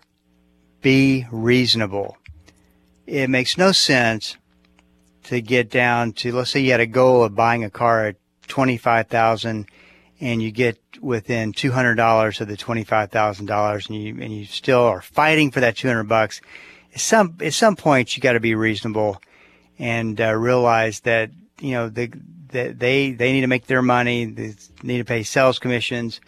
be 0.81 1.27
reasonable. 1.29 2.17
It 3.05 3.29
makes 3.29 3.57
no 3.57 3.73
sense 3.73 4.38
to 5.25 5.41
get 5.41 5.69
down 5.69 6.13
to 6.13 6.31
let's 6.31 6.51
say 6.51 6.59
you 6.59 6.71
had 6.71 6.79
a 6.79 6.85
goal 6.85 7.23
of 7.23 7.35
buying 7.35 7.63
a 7.63 7.69
car 7.69 8.07
at 8.07 8.15
twenty 8.47 8.77
five 8.77 9.07
thousand 9.07 9.67
and 10.19 10.41
you 10.41 10.51
get 10.51 10.79
within 11.01 11.51
two 11.51 11.71
hundred 11.71 11.95
dollars 11.95 12.41
of 12.41 12.47
the 12.47 12.57
twenty 12.57 12.83
five 12.83 13.11
thousand 13.11 13.47
dollars 13.47 13.88
and 13.89 14.01
you 14.01 14.17
and 14.21 14.35
you 14.35 14.45
still 14.45 14.83
are 14.83 15.01
fighting 15.01 15.51
for 15.51 15.59
that 15.59 15.77
two 15.77 15.88
hundred 15.88 16.07
bucks. 16.07 16.41
At 16.93 16.99
some 16.99 17.38
at 17.41 17.53
some 17.53 17.75
point 17.75 18.15
you 18.15 18.21
got 18.21 18.33
to 18.33 18.39
be 18.39 18.55
reasonable 18.55 19.21
and 19.79 20.19
uh, 20.19 20.33
realize 20.33 21.01
that 21.01 21.31
you 21.59 21.71
know 21.71 21.89
the, 21.89 22.11
that 22.49 22.79
they 22.79 23.11
they 23.11 23.33
need 23.33 23.41
to 23.41 23.47
make 23.47 23.67
their 23.67 23.81
money. 23.81 24.25
They 24.25 24.55
need 24.83 24.99
to 24.99 25.05
pay 25.05 25.23
sales 25.23 25.59
commissions. 25.59 26.21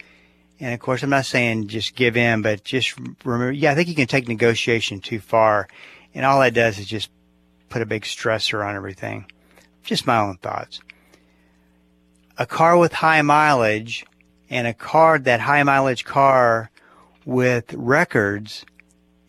And 0.60 0.74
of 0.74 0.80
course, 0.80 1.04
I'm 1.04 1.12
not 1.12 1.26
saying 1.26 1.68
just 1.68 1.96
give 1.96 2.18
in, 2.18 2.42
but 2.42 2.64
just 2.64 2.98
remember, 3.24 3.52
yeah, 3.52 3.72
I 3.72 3.76
think 3.76 3.90
you 3.90 3.96
can 3.96 4.08
take 4.08 4.28
negotiation 4.28 5.02
too 5.02 5.20
far. 5.20 5.68
And 6.16 6.26
all 6.26 6.40
that 6.40 6.56
does 6.56 6.80
is 6.80 6.88
just 6.88 7.12
put 7.70 7.82
a 7.82 7.86
big 7.86 8.04
stressor 8.04 8.66
on 8.66 8.76
everything. 8.76 9.26
Just 9.84 10.08
my 10.08 10.18
own 10.18 10.38
thoughts. 10.38 10.82
A 12.38 12.46
car 12.46 12.78
with 12.78 12.94
high 12.94 13.22
mileage 13.22 14.06
and 14.50 14.68
a 14.68 14.74
car, 14.74 15.20
that 15.20 15.42
high 15.42 15.64
mileage 15.64 16.06
car 16.06 16.70
with 17.26 17.74
records 17.74 18.66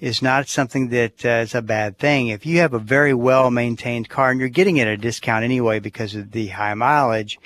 is 0.01 0.23
not 0.23 0.49
something 0.49 0.89
that 0.91 1.25
uh, 1.25 1.29
is 1.29 1.55
a 1.55 1.63
bad 1.63 1.99
thing. 1.99 2.29
If 2.29 2.47
you 2.47 2.59
have 2.59 2.73
a 2.73 2.79
very 2.79 3.15
well 3.15 3.51
maintained 3.51 4.09
car 4.09 4.31
and 4.31 4.39
you're 4.39 4.49
getting 4.49 4.77
it 4.77 4.87
at 4.87 4.95
a 4.95 4.97
discount 4.97 5.45
anyway 5.45 5.81
because 5.81 6.15
of 6.15 6.31
the 6.31 6.49
high 6.49 6.75
mileage, 6.75 7.39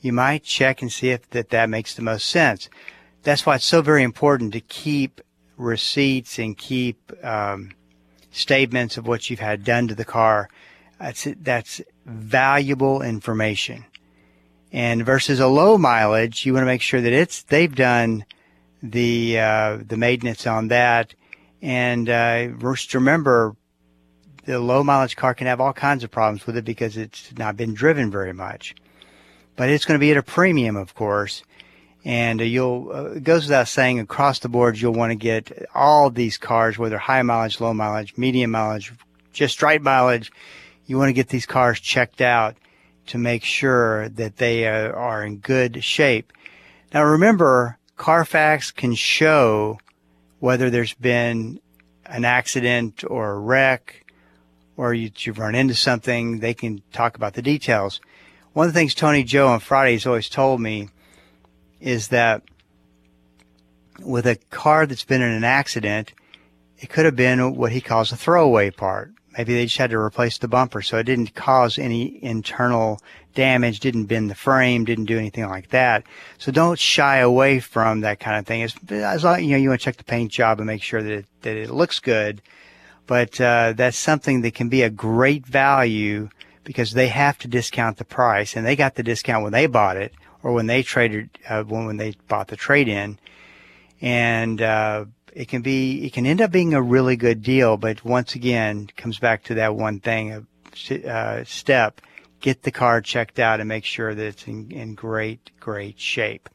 you 0.00 0.12
might 0.12 0.44
check 0.44 0.82
and 0.82 0.92
see 0.92 1.10
if 1.10 1.28
that, 1.30 1.50
that 1.50 1.68
makes 1.68 1.94
the 1.94 2.02
most 2.02 2.28
sense. 2.28 2.68
That's 3.22 3.44
why 3.44 3.56
it's 3.56 3.64
so 3.64 3.82
very 3.82 4.04
important 4.04 4.52
to 4.52 4.60
keep 4.60 5.20
receipts 5.56 6.38
and 6.38 6.56
keep 6.56 7.12
um, 7.24 7.72
statements 8.36 8.96
of 8.96 9.06
what 9.06 9.30
you've 9.30 9.40
had 9.40 9.64
done 9.64 9.88
to 9.88 9.94
the 9.94 10.04
car. 10.04 10.48
That's 11.00 11.26
that's 11.40 11.80
valuable 12.04 13.02
information. 13.02 13.84
And 14.72 15.04
versus 15.04 15.40
a 15.40 15.46
low 15.46 15.78
mileage, 15.78 16.44
you 16.44 16.52
want 16.52 16.62
to 16.62 16.66
make 16.66 16.82
sure 16.82 17.00
that 17.00 17.12
it's 17.12 17.42
they've 17.42 17.74
done 17.74 18.24
the 18.82 19.38
uh, 19.38 19.78
the 19.86 19.96
maintenance 19.96 20.46
on 20.46 20.68
that. 20.68 21.14
And 21.62 22.08
uh, 22.08 22.48
just 22.60 22.94
remember, 22.94 23.56
the 24.44 24.58
low 24.60 24.84
mileage 24.84 25.16
car 25.16 25.34
can 25.34 25.46
have 25.46 25.60
all 25.60 25.72
kinds 25.72 26.04
of 26.04 26.10
problems 26.10 26.46
with 26.46 26.56
it 26.56 26.64
because 26.64 26.96
it's 26.96 27.36
not 27.36 27.56
been 27.56 27.74
driven 27.74 28.10
very 28.10 28.32
much. 28.32 28.74
But 29.56 29.70
it's 29.70 29.86
going 29.86 29.98
to 29.98 30.04
be 30.04 30.10
at 30.10 30.18
a 30.18 30.22
premium, 30.22 30.76
of 30.76 30.94
course. 30.94 31.42
And 32.06 32.40
you'll, 32.40 32.92
uh, 32.94 33.04
it 33.16 33.24
goes 33.24 33.46
without 33.46 33.66
saying, 33.66 33.98
across 33.98 34.38
the 34.38 34.48
board, 34.48 34.80
you'll 34.80 34.92
want 34.92 35.10
to 35.10 35.16
get 35.16 35.66
all 35.74 36.08
these 36.08 36.38
cars, 36.38 36.78
whether 36.78 36.98
high 36.98 37.22
mileage, 37.22 37.60
low 37.60 37.74
mileage, 37.74 38.16
medium 38.16 38.52
mileage, 38.52 38.92
just 39.32 39.60
right 39.60 39.82
mileage. 39.82 40.30
You 40.86 40.98
want 40.98 41.08
to 41.08 41.14
get 41.14 41.30
these 41.30 41.46
cars 41.46 41.80
checked 41.80 42.20
out 42.20 42.54
to 43.08 43.18
make 43.18 43.42
sure 43.42 44.08
that 44.10 44.36
they 44.36 44.68
uh, 44.68 44.92
are 44.92 45.24
in 45.24 45.38
good 45.38 45.82
shape. 45.82 46.32
Now 46.94 47.02
remember, 47.02 47.76
Carfax 47.96 48.70
can 48.70 48.94
show 48.94 49.80
whether 50.38 50.70
there's 50.70 50.94
been 50.94 51.58
an 52.04 52.24
accident 52.24 53.02
or 53.04 53.32
a 53.32 53.38
wreck 53.40 54.04
or 54.76 54.94
you, 54.94 55.10
have 55.24 55.40
run 55.40 55.56
into 55.56 55.74
something. 55.74 56.38
They 56.38 56.54
can 56.54 56.82
talk 56.92 57.16
about 57.16 57.34
the 57.34 57.42
details. 57.42 58.00
One 58.52 58.68
of 58.68 58.72
the 58.72 58.78
things 58.78 58.94
Tony 58.94 59.24
Joe 59.24 59.48
on 59.48 59.58
Fridays 59.58 60.06
always 60.06 60.28
told 60.28 60.60
me 60.60 60.88
is 61.86 62.08
that 62.08 62.42
with 64.00 64.26
a 64.26 64.34
car 64.50 64.86
that's 64.86 65.04
been 65.04 65.22
in 65.22 65.30
an 65.30 65.44
accident, 65.44 66.12
it 66.78 66.88
could 66.88 67.04
have 67.04 67.14
been 67.14 67.54
what 67.54 67.70
he 67.70 67.80
calls 67.80 68.10
a 68.10 68.16
throwaway 68.16 68.70
part. 68.70 69.12
Maybe 69.38 69.54
they 69.54 69.66
just 69.66 69.76
had 69.76 69.90
to 69.90 69.98
replace 69.98 70.38
the 70.38 70.48
bumper, 70.48 70.82
so 70.82 70.98
it 70.98 71.04
didn't 71.04 71.34
cause 71.34 71.78
any 71.78 72.22
internal 72.24 73.00
damage, 73.34 73.80
didn't 73.80 74.06
bend 74.06 74.30
the 74.30 74.34
frame, 74.34 74.84
didn't 74.84 75.04
do 75.04 75.18
anything 75.18 75.46
like 75.46 75.68
that. 75.68 76.02
So 76.38 76.50
don't 76.50 76.78
shy 76.78 77.18
away 77.18 77.60
from 77.60 78.00
that 78.00 78.18
kind 78.18 78.36
of 78.36 78.46
thing. 78.46 78.64
As, 78.64 78.74
as 78.90 79.22
long 79.22 79.44
you 79.44 79.50
know, 79.50 79.56
you 79.58 79.68
want 79.68 79.80
to 79.80 79.84
check 79.84 79.96
the 79.96 80.04
paint 80.04 80.32
job 80.32 80.58
and 80.58 80.66
make 80.66 80.82
sure 80.82 81.02
that 81.02 81.12
it, 81.12 81.26
that 81.42 81.56
it 81.56 81.70
looks 81.70 82.00
good. 82.00 82.42
But 83.06 83.40
uh, 83.40 83.74
that's 83.76 83.96
something 83.96 84.40
that 84.40 84.54
can 84.54 84.68
be 84.68 84.82
a 84.82 84.90
great 84.90 85.46
value 85.46 86.30
because 86.64 86.92
they 86.92 87.08
have 87.08 87.38
to 87.38 87.48
discount 87.48 87.98
the 87.98 88.04
price, 88.04 88.56
and 88.56 88.66
they 88.66 88.74
got 88.74 88.96
the 88.96 89.04
discount 89.04 89.44
when 89.44 89.52
they 89.52 89.66
bought 89.66 89.96
it 89.96 90.12
or 90.46 90.52
when 90.52 90.68
they 90.68 90.80
traded 90.84 91.28
uh, 91.48 91.64
when 91.64 91.86
when 91.86 91.96
they 91.96 92.14
bought 92.28 92.46
the 92.46 92.56
trade 92.56 92.86
in, 92.86 93.18
and 94.00 94.62
uh, 94.62 95.04
it 95.32 95.48
can 95.48 95.60
be 95.60 96.06
it 96.06 96.12
can 96.12 96.24
end 96.24 96.40
up 96.40 96.52
being 96.52 96.72
a 96.72 96.80
really 96.80 97.16
good 97.16 97.42
deal. 97.42 97.76
But 97.76 98.04
once 98.04 98.36
again, 98.36 98.88
comes 98.96 99.18
back 99.18 99.42
to 99.44 99.54
that 99.54 99.74
one 99.74 99.98
thing: 99.98 100.46
uh, 101.04 101.42
step, 101.42 102.00
get 102.40 102.62
the 102.62 102.70
car 102.70 103.00
checked 103.00 103.40
out 103.40 103.58
and 103.58 103.68
make 103.68 103.84
sure 103.84 104.14
that 104.14 104.24
it's 104.24 104.46
in, 104.46 104.70
in 104.70 104.94
great 104.94 105.50
great 105.58 105.98
shape. 105.98 106.48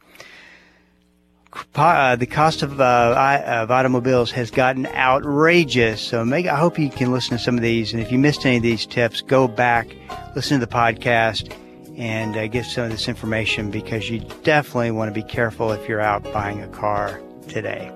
Uh, 1.75 2.15
the 2.15 2.25
cost 2.25 2.63
of, 2.63 2.79
uh, 2.79 3.43
of 3.45 3.71
automobiles 3.71 4.31
has 4.31 4.51
gotten 4.51 4.87
outrageous. 4.87 6.01
So 6.01 6.23
make, 6.23 6.47
I 6.47 6.55
hope 6.55 6.79
you 6.79 6.89
can 6.89 7.11
listen 7.11 7.35
to 7.35 7.43
some 7.43 7.57
of 7.57 7.61
these. 7.61 7.91
And 7.91 8.01
if 8.01 8.09
you 8.09 8.17
missed 8.17 8.45
any 8.45 8.55
of 8.55 8.63
these 8.63 8.85
tips, 8.85 9.19
go 9.19 9.49
back, 9.49 9.93
listen 10.33 10.61
to 10.61 10.65
the 10.65 10.71
podcast, 10.71 11.53
and 12.01 12.35
uh, 12.35 12.47
get 12.47 12.65
some 12.65 12.85
of 12.85 12.89
this 12.89 13.07
information 13.07 13.69
because 13.69 14.09
you 14.09 14.21
definitely 14.43 14.89
want 14.89 15.07
to 15.07 15.13
be 15.13 15.21
careful 15.21 15.71
if 15.71 15.87
you're 15.87 16.01
out 16.01 16.23
buying 16.33 16.59
a 16.59 16.67
car 16.69 17.21
today. 17.47 17.91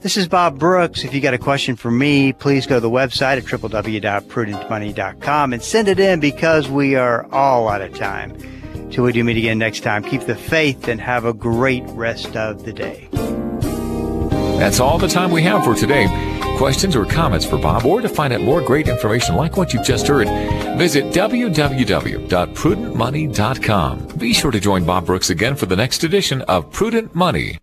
This 0.00 0.16
is 0.16 0.26
Bob 0.26 0.58
Brooks. 0.58 1.04
If 1.04 1.12
you 1.12 1.20
got 1.20 1.34
a 1.34 1.38
question 1.38 1.76
for 1.76 1.90
me, 1.90 2.32
please 2.32 2.66
go 2.66 2.76
to 2.76 2.80
the 2.80 2.88
website 2.88 3.36
at 3.36 3.44
www.prudentmoney.com 3.44 5.52
and 5.52 5.62
send 5.62 5.88
it 5.88 6.00
in 6.00 6.18
because 6.18 6.70
we 6.70 6.94
are 6.94 7.26
all 7.30 7.68
out 7.68 7.82
of 7.82 7.94
time. 7.94 8.34
Till 8.90 9.04
we 9.04 9.12
do 9.12 9.22
meet 9.22 9.36
again 9.36 9.58
next 9.58 9.80
time, 9.80 10.02
keep 10.02 10.22
the 10.22 10.34
faith 10.34 10.88
and 10.88 10.98
have 10.98 11.26
a 11.26 11.34
great 11.34 11.84
rest 11.88 12.34
of 12.34 12.64
the 12.64 12.72
day. 12.72 13.06
That's 14.58 14.80
all 14.80 14.98
the 14.98 15.08
time 15.08 15.30
we 15.30 15.42
have 15.42 15.62
for 15.62 15.74
today. 15.74 16.29
Questions 16.60 16.94
or 16.94 17.06
comments 17.06 17.46
for 17.46 17.56
Bob, 17.56 17.86
or 17.86 18.02
to 18.02 18.08
find 18.10 18.34
out 18.34 18.42
more 18.42 18.60
great 18.60 18.86
information 18.86 19.34
like 19.34 19.56
what 19.56 19.72
you've 19.72 19.82
just 19.82 20.06
heard, 20.06 20.28
visit 20.76 21.06
www.prudentmoney.com. 21.06 24.06
Be 24.18 24.34
sure 24.34 24.50
to 24.50 24.60
join 24.60 24.84
Bob 24.84 25.06
Brooks 25.06 25.30
again 25.30 25.56
for 25.56 25.64
the 25.64 25.76
next 25.76 26.04
edition 26.04 26.42
of 26.42 26.70
Prudent 26.70 27.14
Money. 27.14 27.56